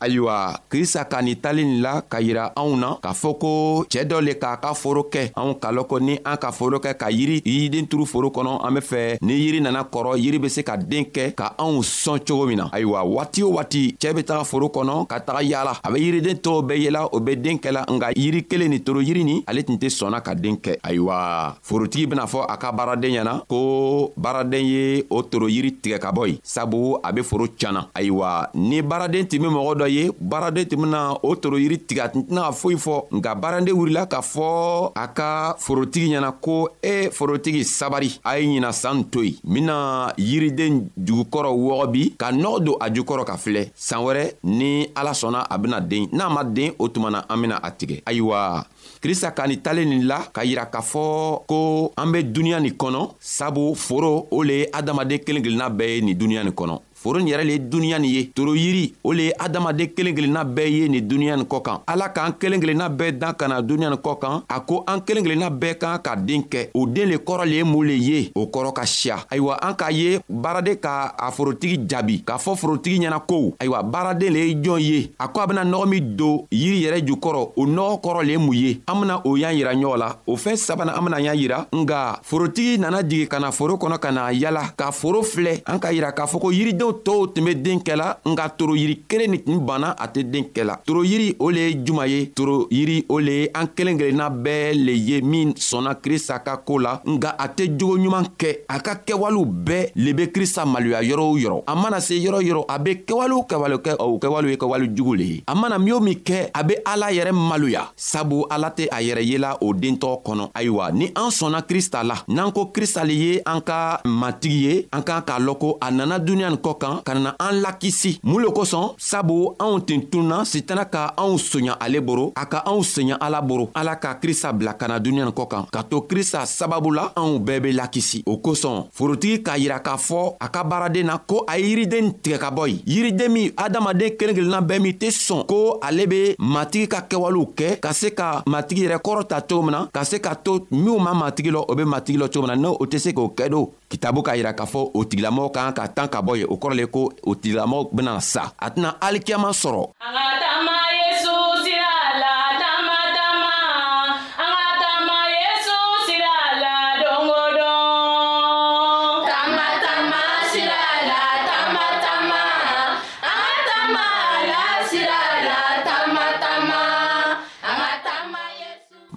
ayiwa 0.01 0.59
krista 0.69 1.05
ka 1.05 1.21
nin 1.21 1.35
tali 1.41 1.65
nin 1.65 1.81
la 1.81 2.01
ka 2.01 2.19
yira 2.21 2.49
anw 2.57 2.75
na 2.75 2.97
k'a 3.01 3.13
fɔ 3.13 3.31
ko 3.39 3.85
cɛɛ 3.89 4.05
dɔ 4.09 4.17
le 4.25 4.33
k'a 4.33 4.57
ka 4.57 4.73
foro 4.73 5.03
kɛ 5.03 5.31
anw 5.37 5.53
ka 5.61 5.71
lɔkɔ 5.71 5.99
ni 6.01 6.13
an 6.25 6.37
ka 6.41 6.51
foro 6.51 6.77
kɛ 6.81 6.97
ka 6.97 7.07
yiri 7.11 7.41
yiriden 7.45 7.87
turu 7.87 8.05
foro 8.05 8.29
kɔnɔ 8.29 8.65
an 8.65 8.73
be 8.73 8.81
fɛ 8.81 9.17
ni 9.21 9.33
yiri 9.45 9.61
nana 9.61 9.83
kɔrɔ 9.83 10.17
yiri 10.17 10.37
be 10.39 10.49
se 10.49 10.63
ka 10.63 10.75
den 10.77 11.05
kɛ 11.05 11.35
ka 11.35 11.53
anw 11.59 11.83
sɔn 11.83 12.19
cogo 12.25 12.47
min 12.47 12.57
na 12.57 12.69
ayiwa 12.73 13.03
waati 13.05 13.43
o 13.43 13.51
waati 13.53 13.95
cɛɛ 13.99 14.13
be 14.15 14.23
taga 14.23 14.43
foro 14.43 14.67
kɔnɔ 14.69 15.05
ka 15.07 15.19
taga 15.19 15.43
yaala 15.43 15.77
a 15.83 15.91
be 15.91 15.99
yiriden 16.01 16.37
tɔw 16.41 16.63
bɛɛ 16.65 16.81
yela 16.81 17.07
o 17.11 17.19
be 17.19 17.35
den 17.35 17.57
kɛla 17.59 17.85
nga 17.91 18.09
yiri 18.15 18.41
kelen 18.43 18.69
nin 18.71 18.83
toro 18.83 18.99
yiri 19.01 19.23
nin 19.23 19.43
ale 19.47 19.61
tun 19.63 19.77
tɛ 19.77 19.87
sɔnna 19.89 20.23
ka 20.23 20.33
den 20.33 20.55
kɛ 20.57 20.79
ayiwa 20.83 21.55
forotigi 21.61 22.07
bena 22.09 22.25
fɔ 22.25 22.45
a 22.49 22.57
ka 22.57 22.71
baaraden 22.71 23.11
ɲɛna 23.13 23.45
ko 23.47 24.13
baaraden 24.17 24.65
ye 24.65 25.03
o 25.09 25.21
toro 25.21 25.45
yiri 25.47 25.71
tigɛ 25.81 25.99
ka 25.99 26.11
bɔ 26.11 26.27
yen 26.27 26.37
sabu 26.43 26.97
a 27.03 27.11
be 27.13 27.21
foro 27.21 27.45
tiɲana 27.45 27.87
ayiwa 27.93 28.49
ni 28.55 28.81
baaraden 28.81 29.27
tun 29.27 29.39
be 29.41 29.45
mɔgɔ 29.47 29.77
dɔ 29.77 29.90
ye 29.93 30.11
baaraden 30.19 30.63
tɛmɛna 30.65 31.13
o 31.23 31.35
toro 31.35 31.57
yiri 31.57 31.77
tigɛ 31.79 32.01
a 32.03 32.09
tun 32.09 32.21
tɛna 32.23 32.41
ka 32.41 32.51
foyi 32.51 32.75
fɔ 32.77 32.95
nka 33.11 33.35
baaraden 33.35 33.73
wurila 33.75 34.05
k'a 34.05 34.21
fɔ 34.33 34.91
a 34.95 35.07
ka 35.07 35.53
forotigi 35.59 36.07
ɲɛna 36.15 36.31
ko 36.41 36.69
e 36.83 37.09
forotigi 37.11 37.63
sabari 37.63 38.11
a 38.23 38.39
ye 38.39 38.45
ɲina 38.47 38.71
saan 38.71 39.03
to 39.11 39.23
yen 39.23 39.35
n 39.43 39.53
bena 39.53 40.13
yiriden 40.17 40.87
jugukɔrɔ 40.97 41.49
wɔgɔbi 41.65 42.15
ka 42.17 42.27
nɔgɔ 42.31 42.63
don 42.65 42.77
a 42.81 42.89
jukɔrɔ 42.89 43.25
ka 43.25 43.35
filɛ 43.37 43.69
saan 43.75 44.01
wɛrɛ 44.05 44.33
ni 44.43 44.87
ala 44.95 45.11
sɔnna 45.11 45.45
a 45.49 45.57
bena 45.57 45.79
den 45.81 46.07
n'a 46.11 46.29
ma 46.29 46.43
den 46.43 46.71
o 46.79 46.87
tuma 46.87 47.09
na 47.11 47.23
an 47.29 47.37
bena 47.41 47.59
a 47.61 47.71
tigɛ 47.71 48.03
ayiwa 48.05 48.65
krista 49.01 49.31
ka 49.35 49.45
nin 49.47 49.61
talen 49.61 49.89
nin 49.89 50.05
la 50.07 50.19
k'a 50.33 50.45
yira 50.45 50.65
k'a 50.71 50.79
fɔ 50.81 51.45
ko 51.47 51.91
an 51.97 52.11
be 52.11 52.23
duniɲa 52.23 52.59
nin 52.61 52.73
kɔnɔ 52.73 53.09
sabu 53.19 53.75
foro 53.75 54.27
o 54.31 54.43
le 54.43 54.53
ye 54.53 54.67
adamaden 54.71 55.19
kelen 55.25 55.43
kelenna 55.43 55.69
bɛɛ 55.69 55.95
ye 55.95 56.01
nin 56.01 56.17
duniɲa 56.17 56.43
nin 56.43 56.53
kɔnɔ 56.53 56.79
foro 57.01 57.17
nin 57.19 57.27
yɛrɛ 57.33 57.43
le 57.43 57.51
ye 57.53 57.59
duniɲa 57.59 57.99
nin 57.99 58.11
ye 58.13 58.29
toro 58.35 58.53
yiri 58.55 58.93
o 59.03 59.11
le 59.13 59.23
ye 59.23 59.31
adamaden 59.39 59.87
kelen 59.87 60.13
kelenna 60.13 60.43
bɛɛ 60.45 60.69
ye 60.69 60.87
nin 60.89 61.01
duniɲa 61.07 61.35
nin 61.37 61.45
kɔ 61.49 61.61
kan 61.65 61.79
ala 61.87 62.09
k'an 62.09 62.33
kelen 62.39 62.59
kelenna 62.61 62.89
bɛɛ 62.89 63.11
dan 63.17 63.33
ka 63.33 63.47
na 63.47 63.59
duniɲa 63.61 63.89
nin 63.89 63.97
kɔ 64.03 64.19
kan 64.21 64.43
a 64.47 64.59
ko 64.59 64.83
an 64.87 64.99
kelen 65.01 65.23
kelenna 65.23 65.49
bɛɛ 65.49 65.75
kan 65.79 65.97
ka 65.97 66.15
den 66.15 66.43
kɛ 66.43 66.67
o 66.75 66.85
den 66.85 67.09
le 67.09 67.15
kɔrɔ 67.17 67.45
le 67.49 67.55
ye 67.55 67.63
mun 67.63 67.83
le 67.87 67.93
ye 67.97 68.31
o 68.35 68.45
kɔrɔ 68.45 68.73
ka 68.73 68.85
siya 68.85 69.17
ayiwa 69.31 69.57
an 69.63 69.73
k'a 69.73 69.91
ye 69.91 70.19
baaraden 70.29 70.75
ka 70.77 71.15
a 71.17 71.31
forotigi 71.31 71.79
jaabi 71.89 72.21
k'a 72.23 72.37
fɔ 72.37 72.55
forotigi 72.55 72.99
ɲɛna 72.99 73.19
ko 73.27 73.55
ayiwa 73.59 73.81
baaraden 73.83 74.33
le 74.33 74.39
ye 74.39 74.53
jɔn 74.61 74.79
ye 74.79 75.11
a 75.19 75.27
ko 75.27 75.41
a 75.41 75.47
bena 75.47 75.63
nɔgɔ 75.65 75.87
min 75.89 76.15
don 76.15 76.45
yiri 76.51 76.83
yɛrɛ 76.85 77.05
jukɔrɔ 77.07 77.49
o 77.55 77.65
nɔgɔ 77.65 77.99
kɔrɔ 78.03 78.25
le 78.25 78.31
ye 78.33 78.37
mun 78.37 78.53
ye 78.55 78.79
an 78.87 78.99
bena 79.01 79.19
o 79.25 79.35
y'an 79.35 79.55
yira 79.57 79.73
ɲɔgɔn 79.73 79.97
la 79.97 80.15
o 80.27 80.35
fɛɛn 80.35 80.55
sabana 80.55 80.93
an 80.99 81.03
bena 81.05 81.19
y'an 81.19 81.35
yira 81.35 81.65
nga 81.73 82.19
forotigi 82.21 82.77
nana 82.77 83.01
jigi 83.01 83.27
ka 83.27 83.39
na 83.39 83.49
foro 83.51 83.75
kɔnɔ 83.77 83.97
ka 83.99 84.11
na 84.11 84.29
yala 84.31 84.65
ka 84.77 84.91
foro 84.91 85.23
filɛ 85.23 85.63
an 85.65 85.79
k'a 85.79 85.93
yira 85.97 86.11
k'a 86.13 86.27
fɔ 86.27 86.39
ko 86.39 86.51
yiridenw 86.51 86.90
n'o 86.91 87.01
tɔɔw 87.05 87.27
tun 87.33 87.45
be 87.45 87.53
den 87.55 87.79
kɛla 87.79 88.17
nka 88.25 88.49
toro 88.57 88.73
yiri 88.75 89.01
kelen 89.07 89.31
nin 89.31 89.41
tun 89.45 89.57
banna 89.65 89.95
a 89.97 90.07
tɛ 90.07 90.23
den 90.29 90.43
kɛla 90.53 90.77
toro 90.85 91.03
yiri 91.03 91.35
o 91.39 91.49
le 91.49 91.57
ye 91.61 91.75
juman 91.85 92.07
ye 92.09 92.25
toro 92.35 92.67
yiri 92.69 93.05
o 93.09 93.19
le 93.19 93.31
ye 93.31 93.47
an 93.55 93.65
kelen 93.75 93.97
kelenna 93.97 94.29
bɛɛ 94.29 94.73
le 94.75 94.91
ye 94.93 95.21
min 95.21 95.53
sɔnna 95.53 95.95
krista 95.95 96.39
ka 96.43 96.57
koo 96.57 96.79
la 96.79 97.01
nga 97.05 97.29
a 97.39 97.47
tɛ 97.47 97.77
jogo 97.79 97.95
ɲuman 97.97 98.25
kɛ 98.37 98.57
a 98.67 98.79
ka 98.79 98.95
kɛwalew 98.95 99.45
bɛɛ 99.45 99.91
le 99.95 100.13
be 100.13 100.27
krista 100.31 100.65
maloya 100.65 101.01
yɔrɔ 101.01 101.21
o 101.31 101.37
yɔrɔ 101.37 101.63
a 101.67 101.75
mana 101.75 101.99
se 102.01 102.13
yɔrɔ 102.15 102.41
yɔrɔ 102.43 102.65
a 102.67 102.77
be 102.79 102.95
kɛwale 103.07 103.31
o 103.37 103.43
kɛwale 103.45 103.77
kɛ 103.81 103.95
o 103.99 104.19
kɛwale 104.19 104.49
ye 104.49 104.57
kɛwale 104.57 104.95
jugu 104.95 105.15
le 105.15 105.23
ye 105.23 105.43
a 105.47 105.55
mana 105.55 105.79
min 105.79 105.93
o 105.93 105.99
min 105.99 106.17
kɛ 106.19 106.49
a 106.53 106.63
be 106.63 106.75
ala 106.85 107.11
yɛrɛ 107.11 107.31
maloya 107.31 107.87
sabu 107.95 108.45
ala 108.49 108.69
tɛ 108.71 108.87
a 108.91 108.95
yɛrɛ 109.01 109.23
yela 109.25 109.57
o 109.61 109.73
dentɔgɔ 109.73 110.21
kɔnɔ 110.25 110.49
ayiwa 110.53 110.91
ni 110.93 111.05
an 111.15 111.29
sɔnna 111.29 111.61
krista 111.65 112.03
la 112.03 112.15
n'an 112.27 112.51
ko 112.51 112.65
krista 112.73 113.03
le 113.05 113.13
ye 113.13 113.41
an 113.45 113.61
ka 113.61 114.01
matigi 114.05 114.61
ye 114.65 114.87
an 114.91 115.01
k'an 115.03 115.21
k'a 115.21 115.39
lɔn 115.39 115.57
ko 115.59 115.77
a 115.81 115.89
nana 115.91 116.19
duniɲa 116.19 116.39
nin 116.41 116.57
kɔ 116.57 116.79
kan 116.81 117.05
ka 117.05 117.13
na 117.13 117.37
an 117.37 117.61
lakisi 117.61 118.17
mun 118.25 118.41
le 118.41 118.49
kosɔn 118.57 118.97
sabu 118.97 119.53
anw 119.61 119.77
tin 119.85 120.01
tununa 120.11 120.41
sitana 120.51 120.83
ka 120.89 121.01
anw 121.21 121.37
soɲa 121.37 121.75
ale 121.83 121.99
boro 122.07 122.25
a 122.41 122.43
ka 122.49 122.63
anw 122.71 122.81
senya 122.93 123.15
ala 123.25 123.39
boro 123.45 123.69
ala 123.79 123.93
ka 124.01 124.17
krista 124.21 124.49
bila 124.53 124.73
ka 124.79 124.87
na 124.89 124.97
duniɲa 125.03 125.29
nin 125.29 125.35
kɔ 125.37 125.45
kan 125.51 125.63
ka 125.69 125.83
to 125.85 126.01
krista 126.09 126.41
sababu 126.49 126.89
la 126.97 127.03
anw 127.21 127.37
bɛɛ 127.45 127.59
be 127.63 127.69
lakisi 127.77 128.23
o 128.25 128.41
kosɔn 128.45 128.89
forotigi 128.97 129.43
k'a 129.45 129.57
yira 129.61 129.77
k'a 129.85 129.95
fɔ 130.07 130.35
a 130.41 130.47
ka 130.49 130.63
baaraden 130.65 131.05
na 131.13 131.17
ko 131.21 131.45
a 131.47 131.57
ye 131.61 131.69
yiriden 131.71 132.09
tigɛ 132.23 132.39
ka 132.41 132.49
bɔ 132.49 132.65
ye 132.71 132.77
yiriden 132.93 133.29
min 133.31 133.51
adamaden 133.57 134.17
kelen 134.17 134.35
kelenna 134.35 134.59
bɛɛ 134.61 134.81
min 134.81 134.97
tɛ 134.97 135.09
sɔn 135.13 135.45
ko 135.45 135.77
ale 135.81 136.07
be 136.09 136.21
matigi 136.39 136.87
ka 136.89 137.05
kɛwalew 137.05 137.53
kɛ 137.53 137.77
ka 137.79 137.91
se 137.93 138.09
ka 138.09 138.41
matigi 138.49 138.87
yɛrɛ 138.87 138.97
kɔrɔta 139.05 139.37
cogo 139.47 139.61
min 139.69 139.71
na 139.71 139.81
ka 139.93 140.01
se 140.03 140.17
ka 140.17 140.33
to 140.33 140.65
minw 140.71 140.97
ma 140.97 141.13
matigi 141.13 141.51
lɔ 141.53 141.61
o 141.69 141.75
be 141.77 141.83
matigi 141.85 142.17
lɔ 142.17 142.27
cogo 142.33 142.47
min 142.47 142.57
na 142.57 142.57
n'o 142.67 142.73
o 142.79 142.85
tɛ 142.89 142.97
se 142.97 143.11
k'o 143.13 143.29
kɛ 143.35 143.49
do 143.53 143.69
kitabu 143.91 144.23
k'a 144.23 144.37
yira 144.39 144.55
k'a 144.55 144.65
fɔ 144.71 144.81
o 144.95 144.99
tigilamɔgɔ 145.03 145.51
kan 145.55 145.69
ka 145.77 145.83
tan 145.95 146.07
ka 146.13 146.19
bɔ 146.25 146.31
ye 146.39 146.45
o 146.47 146.55
kɔrɔ 146.61 146.73
le 146.79 146.85
ko 146.95 147.01
o 147.27 147.31
tigilamɔgɔ 147.41 147.83
bena 147.95 148.13
sa 148.31 148.43
a 148.55 148.67
tɛna 148.73 148.89
alikiyama 149.05 149.51
sɔrɔ 149.61 149.85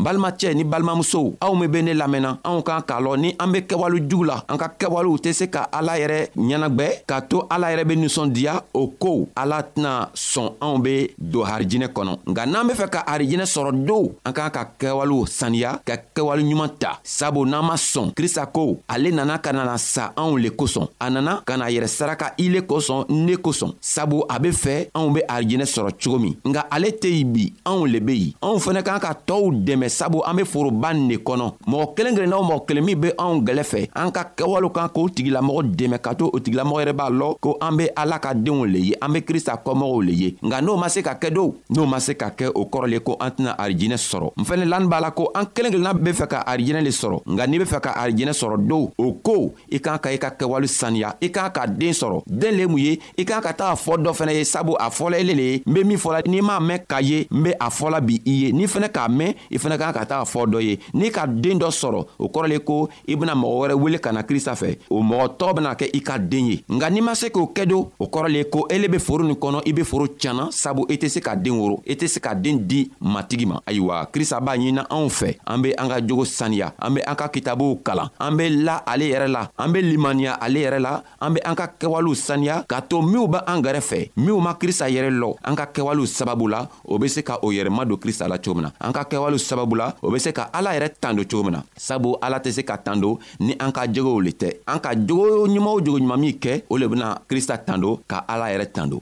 balimacɛ 0.05 0.53
ni 0.55 0.65
balimamusow 0.69 1.35
aw 1.41 1.55
min 1.57 1.71
be 1.73 1.81
ne 1.83 1.93
lamɛnna 1.95 2.39
anw 2.45 2.61
kan 2.63 2.83
k'a 2.87 3.01
lɔn 3.01 3.17
ni 3.21 3.35
an 3.41 3.49
be 3.51 3.61
kɛwale 3.65 3.99
jugu 4.07 4.25
la 4.29 4.43
an 4.49 4.59
ka 4.59 4.69
kɛwalew 4.79 5.17
tɛ 5.19 5.33
se 5.33 5.49
ka 5.49 5.67
ala 5.73 5.97
yɛrɛ 5.97 6.19
ɲɛnagwɛ 6.37 6.87
k'a 7.09 7.21
to 7.29 7.41
ala 7.51 7.73
yɛrɛ 7.73 7.85
be 7.89 7.97
ninsɔndiya 7.97 8.61
o 8.75 8.89
kow 9.01 9.27
ala 9.35 9.63
tɛna 9.63 10.11
sɔn 10.13 10.51
anw 10.61 10.79
be 10.83 11.09
don 11.17 11.47
harijinɛ 11.47 11.89
kɔnɔ 11.89 12.19
nka 12.27 12.47
n'an 12.47 12.67
be 12.69 12.73
fɛ 12.75 12.87
ka 12.91 13.05
harijinɛ 13.09 13.47
sɔrɔ 13.49 13.73
do 13.87 14.13
an 14.25 14.33
k'an 14.33 14.51
ka 14.53 14.63
kɛwalew 14.79 15.25
saniya 15.27 15.81
ka 15.85 15.97
kɛwale 16.15 16.45
ɲuman 16.45 16.69
ta 16.79 17.01
sabu 17.03 17.47
n'an 17.47 17.65
ma 17.65 17.75
sɔn 17.77 18.13
krista 18.13 18.45
ko 18.53 18.79
ale 18.87 19.09
nana 19.11 19.39
ka 19.39 19.53
nana 19.53 19.79
sa 19.79 20.13
anw 20.17 20.37
le 20.37 20.51
kosɔn 20.51 20.87
a 21.01 21.09
nana 21.09 21.43
ka 21.47 21.57
na 21.57 21.67
yɛrɛ 21.71 21.87
saraka 21.89 22.35
i 22.39 22.51
le 22.51 22.61
kosɔn 22.61 23.07
ne 23.09 23.37
kosɔn 23.37 23.73
sabu 23.81 24.23
a 24.29 24.39
be 24.39 24.51
fɛ 24.51 24.91
anw 24.95 25.15
be 25.15 25.23
harijinɛ 25.33 25.65
sɔrɔ 25.65 25.97
cogo 25.97 26.19
min 26.19 26.37
nka 26.45 26.67
ale 26.71 26.93
tɛ 26.93 27.09
yen 27.19 27.33
bi 27.33 27.47
anw 27.65 27.87
le 27.89 28.01
be 28.01 28.13
yen 28.21 28.33
anw 28.43 28.59
fɛnɛ 28.61 28.83
k'an 28.85 29.01
ka 29.01 29.13
tɔɔw 29.27 29.65
dɛmɛ 29.65 29.93
sabu 29.95 30.25
an 30.27 30.35
be 30.37 30.45
foroba 30.45 30.93
nin 30.93 31.09
de 31.09 31.17
kɔnɔ 31.23 31.47
mɔgɔ 31.69 31.95
kelen 31.97 32.15
kelenna 32.17 32.37
o 32.39 32.43
mɔgɔ 32.43 32.67
kelen 32.67 32.85
min 32.85 32.99
be 33.01 33.09
anw 33.17 33.41
gwɛlɛ 33.47 33.63
fɛ 33.71 33.81
an 33.95 34.11
ka 34.13 34.25
kɛwalew 34.37 34.73
kan 34.75 34.89
k'o 34.89 35.09
tigilamɔgɔ 35.09 35.61
dɛmɛ 35.79 35.99
ka 36.03 36.15
to 36.15 36.27
o 36.33 36.39
tigilamɔgɔ 36.41 36.81
yɛrɛ 36.83 36.93
b'a 36.99 37.11
lɔn 37.19 37.37
ko 37.41 37.57
an 37.61 37.77
be 37.77 37.89
ala 37.97 38.19
ka 38.19 38.33
deenw 38.35 38.65
le 38.73 38.79
ye 38.91 38.95
an 39.03 39.13
be 39.13 39.21
krista 39.23 39.55
kɔmɔgɔw 39.65 40.05
le 40.07 40.13
ye 40.13 40.31
nka 40.43 40.61
n'o 40.63 40.77
ma 40.79 40.89
se 40.89 41.01
ka 41.03 41.15
kɛ 41.15 41.33
dow 41.33 41.55
n'o 41.71 41.87
ma 41.87 41.99
se 42.01 42.15
ka 42.15 42.31
kɛ 42.37 42.51
o 42.55 42.65
kɔrɔ 42.67 42.91
le 42.91 42.99
ko 43.01 43.17
an 43.21 43.31
tɛna 43.31 43.57
arijinɛ 43.57 43.97
sɔrɔ 43.97 44.33
n 44.37 44.43
fɛnɛ 44.45 44.65
lani 44.69 44.89
b'a 44.89 45.01
la 45.01 45.11
ko 45.13 45.31
an 45.35 45.45
kelen 45.55 45.71
kelenna 45.73 45.95
be 46.05 46.11
fɛ 46.13 46.27
ka 46.29 46.45
arijinɛ 46.47 46.83
le 46.83 46.91
sɔrɔ 46.91 47.23
nka 47.27 47.47
n'i 47.49 47.59
be 47.59 47.65
fɛ 47.65 47.81
ka 47.81 47.95
arijinɛ 47.95 48.33
sɔrɔ 48.43 48.67
dow 48.69 48.91
o 48.99 49.13
koo 49.23 49.55
i 49.73 49.79
k'an 49.79 49.99
ka 49.99 50.09
i 50.11 50.17
ka 50.19 50.31
kɛwale 50.31 50.67
saniya 50.69 51.15
i 51.23 51.29
k'an 51.31 51.53
ka 51.53 51.67
den 51.67 51.93
sɔrɔ 51.93 52.23
den 52.27 52.57
le 52.57 52.67
mun 52.69 52.79
ye 52.79 52.99
i 53.19 53.25
k'an 53.25 53.41
ka 53.43 53.53
taga 53.53 53.77
fɔ 53.85 53.99
dɔ 54.05 54.11
fɛnɛ 54.13 54.35
ye 54.39 54.45
sabu 54.45 54.75
a 54.79 54.91
fɔla 54.91 55.21
ele 55.21 55.35
le 55.35 55.43
ye 55.43 55.63
n 55.67 55.73
be 55.73 55.85
min 55.85 55.97
fɔla 55.99 56.23
n'i 56.27 56.41
m'a 56.41 56.59
mɛn 56.61 56.83
ka 56.89 56.99
ye 57.01 57.27
n 57.33 57.43
be 57.43 57.51
a 57.61 57.71
fɔla 57.71 58.01
bi 58.07 58.21
i 58.27 58.31
ye 58.45 58.53
n'i 58.53 58.67
fɛnɛ 58.67 58.89
k'a 58.93 59.09
mɛn 59.09 59.35
i 59.51 59.57
fɛnɛ 59.57 59.79
ka 59.79 59.84
kan 59.85 59.93
ka 59.93 60.07
taga 60.09 60.25
fɔ 60.25 60.47
dɔ 60.51 60.59
ye 60.63 60.79
n'i 60.95 61.11
ka 61.11 61.27
den 61.27 61.59
dɔ 61.59 61.69
sɔrɔ 61.71 62.07
o 62.19 62.29
kɔrɔ 62.29 62.49
le 62.49 62.59
ko 62.65 62.89
i 63.07 63.17
bena 63.17 63.35
mɔgɔ 63.35 63.59
wɛrɛ 63.59 63.75
wele 63.83 63.99
ka 63.99 64.13
na 64.13 64.23
krista 64.23 64.53
fɛ 64.53 64.79
o 64.91 65.03
mɔgɔ 65.03 65.27
tɔgɔ 65.39 65.55
bena 65.55 65.75
kɛ 65.75 65.91
i 65.95 66.01
ka 66.01 66.17
den 66.19 66.47
ye 66.47 66.65
nka 66.69 66.91
n'i 66.91 67.01
ma 67.01 67.15
se 67.15 67.29
k'o 67.29 67.51
kɛ 67.55 67.67
do 67.69 67.89
o 67.99 68.05
kɔrɔ 68.07 68.29
le 68.33 68.45
ko 68.45 68.67
ele 68.71 68.89
be 68.89 68.99
foro 68.99 69.25
nin 69.25 69.37
kɔnɔ 69.37 69.63
i 69.69 69.73
be 69.73 69.83
foro 69.85 70.07
tiɲana 70.07 70.51
sabu 70.53 70.87
i 70.89 70.95
e 70.95 70.97
tɛ 70.97 71.09
se 71.11 71.21
ka 71.21 71.35
den 71.37 71.53
woro 71.55 71.81
i 71.87 71.93
e 71.93 71.95
tɛ 71.97 72.09
se 72.09 72.21
ka 72.21 72.35
den 72.35 72.67
di 72.67 72.91
matigi 73.03 73.47
ma 73.47 73.61
ayiwa 73.67 74.07
krista 74.13 74.41
b'a 74.41 74.57
ɲinina 74.57 74.87
anw 74.91 75.09
fɛ 75.09 75.37
an 75.47 75.61
be 75.63 75.75
an 75.77 75.89
ka 75.89 76.01
jogo 76.01 76.25
saniya 76.25 76.73
an 76.79 76.95
be 76.95 77.01
an 77.03 77.15
ka 77.17 77.29
kitabuw 77.29 77.83
kalan 77.85 78.09
an 78.21 78.37
be 78.37 78.49
la 78.51 78.81
ale 78.87 79.03
yɛrɛ 79.03 79.29
la 79.31 79.49
an 79.59 79.73
be 79.73 79.83
limaniya 79.83 80.39
ale 80.41 80.61
yɛrɛ 80.61 80.81
la 80.81 81.03
an 81.21 81.35
be 81.35 81.41
an 81.45 81.55
ka 81.55 81.69
kɛwalew 81.79 82.15
saniya 82.15 82.65
k'a 82.67 82.81
to 82.89 82.97
minw 83.03 83.29
be 83.31 83.39
an 83.47 83.61
gɛrɛ 83.63 83.81
fɛ 83.81 84.11
minw 84.17 84.41
ma 84.41 84.55
krista 84.55 84.89
yɛrɛ 84.91 85.11
lɔ 85.19 85.35
an 85.45 85.55
ka 85.57 85.67
kɛwalew 85.67 86.07
sababu 86.07 86.49
la 86.51 86.67
o 86.87 86.99
be 86.99 87.09
se 87.09 87.23
ka 87.23 87.39
o 87.43 87.49
yɛrɛma 87.53 87.85
don 87.89 87.97
krista 87.99 88.29
la 88.29 88.39
cogo 88.39 88.55
min 88.55 88.63
na 88.65 88.71
an 88.81 88.93
ka 88.93 89.05
kɛwalew 89.05 89.39
sababu 89.39 89.74
sabula 89.75 89.95
o 90.03 90.11
be 90.13 90.19
se 90.21 90.31
ka 90.33 90.49
ala 90.53 90.73
yɛrɛ 90.77 90.89
tando 91.03 91.23
cogo 91.29 91.45
min 91.47 91.53
na 91.59 91.61
sabu 91.77 92.15
ala 92.23 92.39
tɛ 92.39 92.51
se 92.55 92.63
ka 92.63 92.77
tando 92.79 93.19
ni 93.41 93.53
an 93.61 93.73
ka 93.73 93.83
jogow 93.95 94.21
le 94.25 94.31
tɛ 94.33 94.49
an 94.67 94.79
ka 94.81 94.95
jogo 94.95 95.47
ɲuman 95.49 95.73
o 95.77 95.81
jogo 95.85 95.99
ɲuman 95.99 96.19
min 96.21 96.35
kɛ 96.43 96.63
o 96.71 96.77
le 96.79 96.87
bena 96.87 97.09
krista 97.29 97.59
tando 97.59 98.01
ka 98.11 98.19
ala 98.29 98.47
yɛrɛ 98.53 98.67
tando 98.75 98.99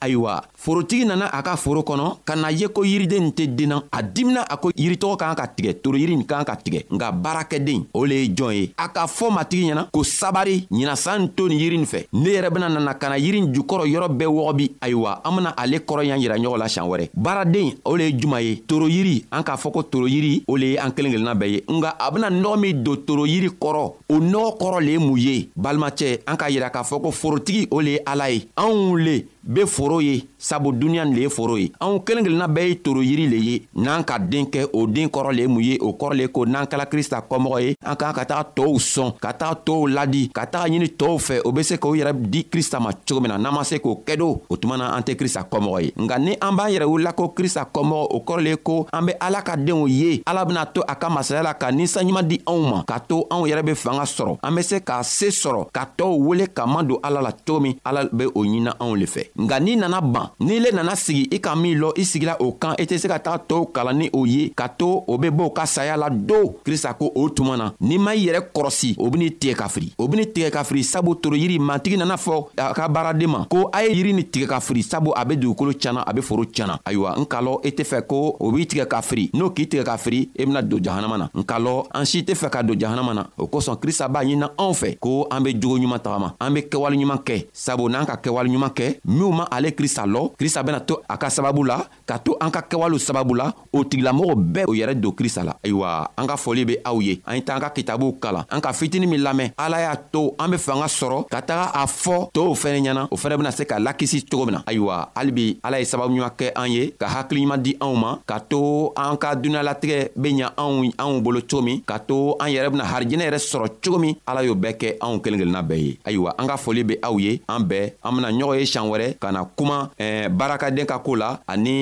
ayiwa 0.00 0.34
forotigi 0.58 1.04
nana 1.06 1.30
a 1.32 1.40
ka 1.42 1.56
foro 1.56 1.82
kɔnɔ 1.82 2.06
ka 2.24 2.34
na 2.34 2.50
ye 2.50 2.66
ko 2.66 2.82
yiriden 2.84 3.28
tɛ 3.30 3.46
denna 3.54 3.82
a 3.92 4.02
dimina 4.02 4.42
a 4.42 4.56
ko 4.56 4.70
yiritɔgɔ 4.76 5.16
kan 5.16 5.34
ka 5.36 5.46
tigɛ 5.46 5.72
toro 5.82 5.96
yiri 5.96 6.16
nin 6.16 6.26
kan 6.26 6.44
ka 6.44 6.56
tigɛ 6.56 6.82
nka 6.90 7.12
baarakɛden 7.12 7.84
o 7.94 8.04
le 8.04 8.14
ye 8.22 8.26
jɔn 8.34 8.52
ye 8.52 8.72
a 8.76 8.88
ka 8.88 9.06
fɔ 9.06 9.30
matigi 9.30 9.70
ɲɛna 9.70 9.86
ko 9.92 10.02
sabari 10.02 10.66
ɲina 10.70 10.96
san 10.96 11.28
to 11.30 11.46
nin 11.48 11.58
yiri 11.60 11.76
nin 11.78 11.86
fɛ 11.86 12.04
ne 12.12 12.28
yɛrɛ 12.30 12.50
bena 12.50 12.68
nana 12.68 12.94
ka 12.94 13.08
na 13.08 13.14
yiri 13.18 13.40
jukɔrɔ 13.54 13.86
yɔrɔ 13.86 14.08
bɛɛ 14.18 14.26
wɔgɔbi 14.34 14.70
ayiwa 14.82 15.20
an 15.24 15.36
bena 15.36 15.54
ale 15.56 15.78
kɔrɔ 15.78 16.04
y'an 16.06 16.18
yira 16.20 16.34
ɲɔgɔn 16.36 16.58
la 16.58 16.66
siɲan 16.68 16.88
wɛrɛ 16.90 17.08
baaraden 17.14 17.72
o 17.84 17.94
le 17.96 18.04
ye 18.08 18.12
juman 18.18 18.42
ye 18.42 18.56
toro 18.66 18.86
yiri 18.88 19.24
an 19.30 19.42
k'a 19.44 19.56
fɔ 19.56 19.70
ko 19.72 19.82
toro 19.82 20.06
yiri 20.08 20.42
o 20.48 20.56
le 20.56 20.66
ye 20.72 20.76
an 20.76 20.90
kelen 20.90 21.12
kelenna 21.14 21.34
bɛɛ 21.36 21.48
ye 21.52 21.62
nga 21.68 21.94
a 22.00 22.10
bena 22.10 22.30
nɔgɔ 22.30 22.58
min 22.60 22.82
don 22.82 22.96
toro 23.06 23.22
yiri 23.26 23.48
kɔrɔ 23.50 23.92
o 24.10 24.14
nɔgɔ 24.18 24.56
kɔrɔ 24.58 24.80
le 24.84 24.90
ye 24.90 24.98
mun 24.98 25.16
ye 25.18 25.48
balimacɛ 25.56 26.18
an 26.26 26.36
k'a 26.36 26.50
yira 26.50 26.70
k'a 26.72 26.82
fɔ 26.82 27.00
ko 27.00 27.10
forotigi 27.12 27.68
o 27.70 27.78
le 27.80 27.90
ye 27.90 28.00
ala 28.04 28.28
ye 28.28 28.44
anw 28.56 28.96
le 28.98 29.24
be 29.44 29.64
foro 29.64 30.00
ye 30.00 30.26
sabu 30.38 30.70
duniɲa 30.72 31.04
nin 31.04 31.14
le 31.14 31.22
ye 31.22 31.28
foro 31.28 31.56
ye 31.58 31.70
anw 31.80 31.98
kelen 32.06 32.22
kelenna 32.24 32.46
bɛɛ 32.48 32.68
ye 32.68 32.74
toro 32.76 33.00
yiri 33.02 33.26
le 33.28 33.36
ye 33.36 33.62
n'an 33.74 34.04
ka 34.04 34.18
den 34.18 34.46
kɛ 34.46 34.68
o 34.72 34.86
den 34.86 35.08
kɔrɔ 35.08 35.34
le 35.34 35.42
ye 35.42 35.48
mun 35.48 35.62
ye 35.62 35.78
o 35.80 35.90
kɔrɔ 35.92 36.14
le 36.14 36.22
ye 36.22 36.28
ko 36.28 36.44
n'an 36.46 36.64
kɛla 36.66 36.86
krista 36.86 37.20
kɔmɔgɔ 37.28 37.60
ye 37.62 37.74
an 37.84 37.96
k'an 37.96 38.14
ka 38.14 38.24
taga 38.24 38.44
tɔɔw 38.54 38.78
sɔn 38.78 39.12
ka 39.20 39.32
taga 39.32 39.58
tɔɔw 39.66 39.88
ladi 39.92 40.28
ka 40.32 40.46
taga 40.46 40.68
ɲini 40.70 40.88
tɔɔw 40.96 41.18
fɛ 41.18 41.40
o 41.44 41.50
be 41.52 41.62
se 41.62 41.76
k'o 41.76 41.92
yɛrɛ 41.94 42.12
di 42.30 42.44
krista 42.44 42.78
ma 42.80 42.92
cogo 42.92 43.20
min 43.20 43.28
na 43.32 43.36
n'an 43.38 43.52
ma 43.52 43.62
se 43.64 43.76
k'o 43.78 43.98
kɛ 44.06 44.16
do 44.16 44.40
o 44.48 44.56
tuma 44.56 44.76
na 44.78 44.94
an 44.96 45.02
tɛ 45.02 45.16
krista 45.16 45.42
kɔmɔgɔ 45.48 45.82
ye 45.82 45.90
nka 45.96 46.18
ni 46.20 46.36
an 46.40 46.54
b'an 46.56 46.70
yɛrɛ 46.70 46.86
wulila 46.86 47.12
ko 47.16 47.28
krista 47.34 47.66
kɔmɔgɔ 47.72 48.06
o 48.10 48.20
kɔrɔ 48.22 48.40
le 48.42 48.50
ye 48.50 48.56
ko 48.56 48.86
an 48.92 49.06
be 49.06 49.12
ala 49.20 49.42
ka 49.42 49.56
deenw 49.56 49.88
ye 49.90 50.22
ala 50.24 50.44
bena 50.46 50.66
to 50.72 50.82
a 50.88 50.94
ka 50.94 51.10
masaya 51.10 51.42
la 51.42 51.54
ka 51.54 51.66
ninsanɲuman 51.72 52.22
di 52.28 52.38
anw 52.46 52.62
ma 52.70 52.82
ka 52.86 52.98
to 53.00 53.26
anw 53.28 53.46
yɛrɛ 53.48 53.62
be 53.66 53.74
fanga 53.74 54.02
sɔrɔ 54.06 54.38
an 54.44 54.54
be 54.54 54.62
se 54.62 54.78
k'a 54.80 55.02
see 55.04 55.28
sɔrɔ 55.30 55.66
ka 55.72 55.88
tɔɔw 55.96 56.16
wele 56.22 56.46
ka 56.46 56.64
man 56.64 56.86
don 56.86 57.00
ala 57.02 57.20
la 57.20 57.32
cogo 57.32 57.60
min 57.60 57.74
ala 57.84 58.04
be 58.08 58.24
o 58.26 58.30
ɲina 58.44 58.76
anw 58.78 58.94
le 58.96 59.06
fɛ 59.06 59.26
nka 59.36 59.58
n'i 59.60 59.76
nana 59.76 60.00
ban 60.00 60.27
kan 60.28 60.46
n'i 60.46 60.58
le 60.60 60.70
nana 60.74 60.94
sigi 60.96 61.28
i 61.30 61.40
ka 61.40 61.54
min 61.56 61.78
lɔ 61.80 61.92
i 61.96 62.04
sigila 62.04 62.36
o 62.40 62.48
kan 62.52 62.74
i 62.78 62.84
tɛ 62.86 62.98
se 62.98 63.08
ka 63.08 63.18
taga 63.18 63.38
tɔɔw 63.48 63.66
kalan 63.72 63.98
ni 63.98 64.08
o 64.12 64.24
ye 64.26 64.50
ka 64.56 64.68
to 64.68 65.02
o 65.06 65.18
be 65.18 65.30
b'o 65.30 65.50
ka 65.52 65.64
saya 65.66 65.96
la 65.96 66.08
do 66.10 66.54
krista 66.64 66.94
ko 66.94 67.10
o 67.14 67.28
tuma 67.28 67.56
na 67.56 67.72
n'i 67.80 67.98
ma 67.98 68.12
i 68.14 68.26
yɛrɛ 68.26 68.42
kɔrɔsi 68.54 68.94
o 68.98 69.10
ben'i 69.10 69.30
tigɛ 69.30 69.54
ka 69.56 69.68
firi 69.68 69.92
o 69.98 70.08
ben'i 70.08 70.26
tigɛ 70.26 70.50
ka 70.50 70.62
firi 70.64 70.82
sabu 70.84 71.14
toro 71.16 71.36
yiri 71.36 71.58
mantigi 71.58 71.96
nana 71.96 72.16
fɔ 72.16 72.46
a 72.56 72.72
ka 72.74 72.88
baaraden 72.88 73.28
ma 73.30 73.44
ko 73.48 73.70
a 73.72 73.82
ye 73.84 73.94
yiri 73.96 74.12
ni 74.12 74.22
tigɛ 74.24 74.46
ka 74.48 74.60
firi 74.60 74.82
sabu 74.82 75.12
a 75.16 75.24
be 75.24 75.36
dugukolo 75.36 75.72
tiɲana 75.72 76.02
a 76.06 76.12
be 76.12 76.20
foro 76.22 76.44
tiɲana 76.44 76.78
ayiwa 76.84 77.18
n 77.18 77.26
ka 77.26 77.40
lɔ 77.42 77.60
i 77.64 77.70
tɛ 77.70 77.84
fɛ 77.84 78.06
ko 78.06 78.36
o 78.38 78.50
b'i 78.50 78.66
tigɛ 78.66 78.86
ka 78.88 79.00
firi 79.02 79.30
n'o 79.34 79.50
k'i 79.54 79.66
tigɛ 79.66 79.84
ka 79.84 79.96
firi 79.96 80.20
i 80.38 80.42
e 80.42 80.46
bena 80.46 80.62
don 80.62 80.80
jahanama 80.80 81.18
na 81.18 81.30
n 81.34 81.42
ka 81.44 81.58
lɔ 81.58 81.86
an 81.94 82.04
si 82.06 82.22
tɛ 82.22 82.34
fɛ 82.34 82.50
ka 82.50 82.62
don 82.62 82.76
jahanama 82.78 83.14
na 83.14 83.24
o 83.38 83.46
kosɔn 83.46 83.76
krista 83.80 84.08
b'a 84.08 84.24
ɲinina 84.24 84.50
anw 84.58 84.72
fɛ 84.74 84.98
ko 84.98 85.26
an 85.30 85.42
be 85.42 85.54
jogo 85.54 85.76
ɲuman 85.78 85.98
tagama 86.00 86.34
an 86.40 86.54
be 86.54 86.60
kɛwaleɲuman 86.62 87.22
kɛ 87.24 87.46
sabu 87.52 87.88
n'an 87.88 88.06
ka 88.06 88.16
kɛwaleɲuman 88.16 88.70
kɛ 88.72 89.00
minw 89.06 89.32
ma 89.32 89.44
ale 89.50 89.70
krista 89.72 90.04
lɔ 90.06 90.17
nɔ 90.18 90.30
krista 90.38 90.62
bena 90.62 90.80
to 90.80 90.98
a 91.08 91.16
ka 91.16 91.30
sababu 91.30 91.62
la 91.64 91.84
ka 92.06 92.18
to 92.18 92.36
an 92.40 92.50
ka 92.50 92.60
kɛwalew 92.60 92.98
sababu 92.98 93.34
la 93.34 93.52
o 93.72 93.84
tigilamɔgɔ 93.84 94.34
bɛɛ 94.52 94.64
o 94.68 94.74
yɛrɛ 94.74 94.94
don 95.00 95.12
krista 95.12 95.42
la 95.44 95.54
ayiwa 95.64 96.10
an 96.16 96.26
ka 96.26 96.36
fɔli 96.36 96.64
be 96.66 96.74
aw 96.84 96.98
ye 97.00 97.20
an 97.26 97.34
ye 97.36 97.42
ta 97.42 97.54
an 97.54 97.60
ka 97.60 97.70
kitabuw 97.70 98.12
kalan 98.20 98.44
an 98.50 98.60
ka 98.60 98.72
fitini 98.72 99.06
min 99.06 99.20
lamɛn 99.22 99.52
ala 99.56 99.80
y'a 99.80 99.96
to 100.12 100.34
an 100.38 100.48
be 100.50 100.56
fanga 100.58 100.86
sɔrɔ 100.88 101.28
ka 101.30 101.40
taga 101.42 101.70
a 101.74 101.86
fɔ 101.86 102.30
tow 102.32 102.52
fɛnɛ 102.54 102.80
ɲɛna 102.82 103.08
o 103.10 103.16
fɛnɛ 103.16 103.36
bena 103.38 103.50
se 103.52 103.64
ka 103.64 103.76
lakisi 103.78 104.22
cogo 104.30 104.46
min 104.46 104.54
na 104.56 104.62
ayiwa 104.66 105.08
halibi 105.14 105.58
ala 105.64 105.78
ye 105.80 105.84
sababuɲuman 105.84 106.34
kɛ 106.38 106.46
an 106.56 106.66
ye 106.72 106.90
ka 106.98 107.06
hakiliɲuman 107.06 107.62
di 107.62 107.74
anw 107.80 107.94
ma 107.96 108.18
ka 108.26 108.38
to 108.40 108.92
an 108.96 109.16
ka 109.16 109.34
duniɲalatigɛ 109.36 110.10
be 110.20 110.28
ɲa 110.32 110.48
anw 110.56 110.90
anw 110.98 111.20
bolo 111.22 111.40
cogo 111.40 111.62
min 111.62 111.80
ka 111.86 111.98
to 111.98 112.34
an 112.40 112.50
yɛrɛ 112.50 112.70
bena 112.72 112.84
harijɛnɛ 112.84 113.24
yɛrɛ 113.28 113.38
sɔrɔ 113.38 113.66
cogo 113.84 113.98
min 114.00 114.14
ala 114.26 114.42
y'o 114.42 114.54
bɛɛ 114.54 114.72
kɛ 114.80 114.88
anw 115.00 115.20
kelen 115.22 115.38
kelenna 115.40 115.62
bɛɛ 115.62 115.78
ye 115.82 115.98
ayiwa 116.04 116.34
an 116.38 116.46
ka 116.48 116.56
foli 116.56 116.84
be 116.86 116.94
aw 117.02 117.16
ye 117.18 117.40
an 117.48 117.62
bɛɛ 117.68 117.92
an 118.04 118.12
bena 118.16 118.28
ɲɔgɔn 118.30 118.58
ye 118.58 118.64
siɲan 118.66 118.88
wɛrɛ 118.92 119.06
ka 119.20 119.30
na 119.32 119.44
kuma 119.44 119.90
Eh, 120.08 120.32
baarakaden 120.32 120.88
ka 120.88 120.96
koo 121.04 121.20
la 121.20 121.28
ani 121.44 121.76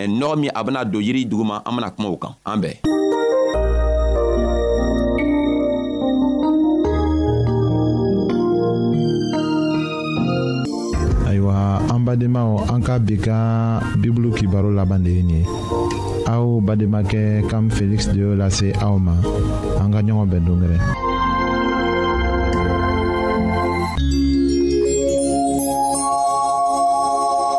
eh, 0.00 0.08
nɔgɔ 0.08 0.34
min 0.40 0.50
a 0.58 0.60
bena 0.64 0.80
don 0.88 1.02
yiri 1.06 1.22
duguma 1.30 1.56
an 1.68 1.76
bena 1.76 1.90
kuma 1.92 2.08
o 2.08 2.16
kan 2.16 2.32
an 2.50 2.56
bɛɛ 2.64 2.74
ayiwa 11.28 11.54
an 11.92 12.00
badenmaw 12.06 12.50
an 12.72 12.80
ka 12.80 12.96
bi 13.06 13.16
ka 13.20 13.36
bibulu 14.00 14.32
kibaro 14.32 14.72
laban 14.72 15.04
de 15.04 15.10
ye 15.16 15.22
nin 15.22 15.44
ye 15.44 15.48
aw 16.32 16.46
bademakɛ 16.66 17.44
kam 17.50 17.68
feliksi 17.76 18.08
de 18.14 18.18
y'o 18.24 18.32
lase 18.32 18.72
aw 18.80 18.96
ma 18.96 19.12
an 19.84 19.92
ka 19.92 20.00
ɲɔgɔn 20.00 20.26
bɛn 20.32 20.42
dongɛrɛ 20.48 20.78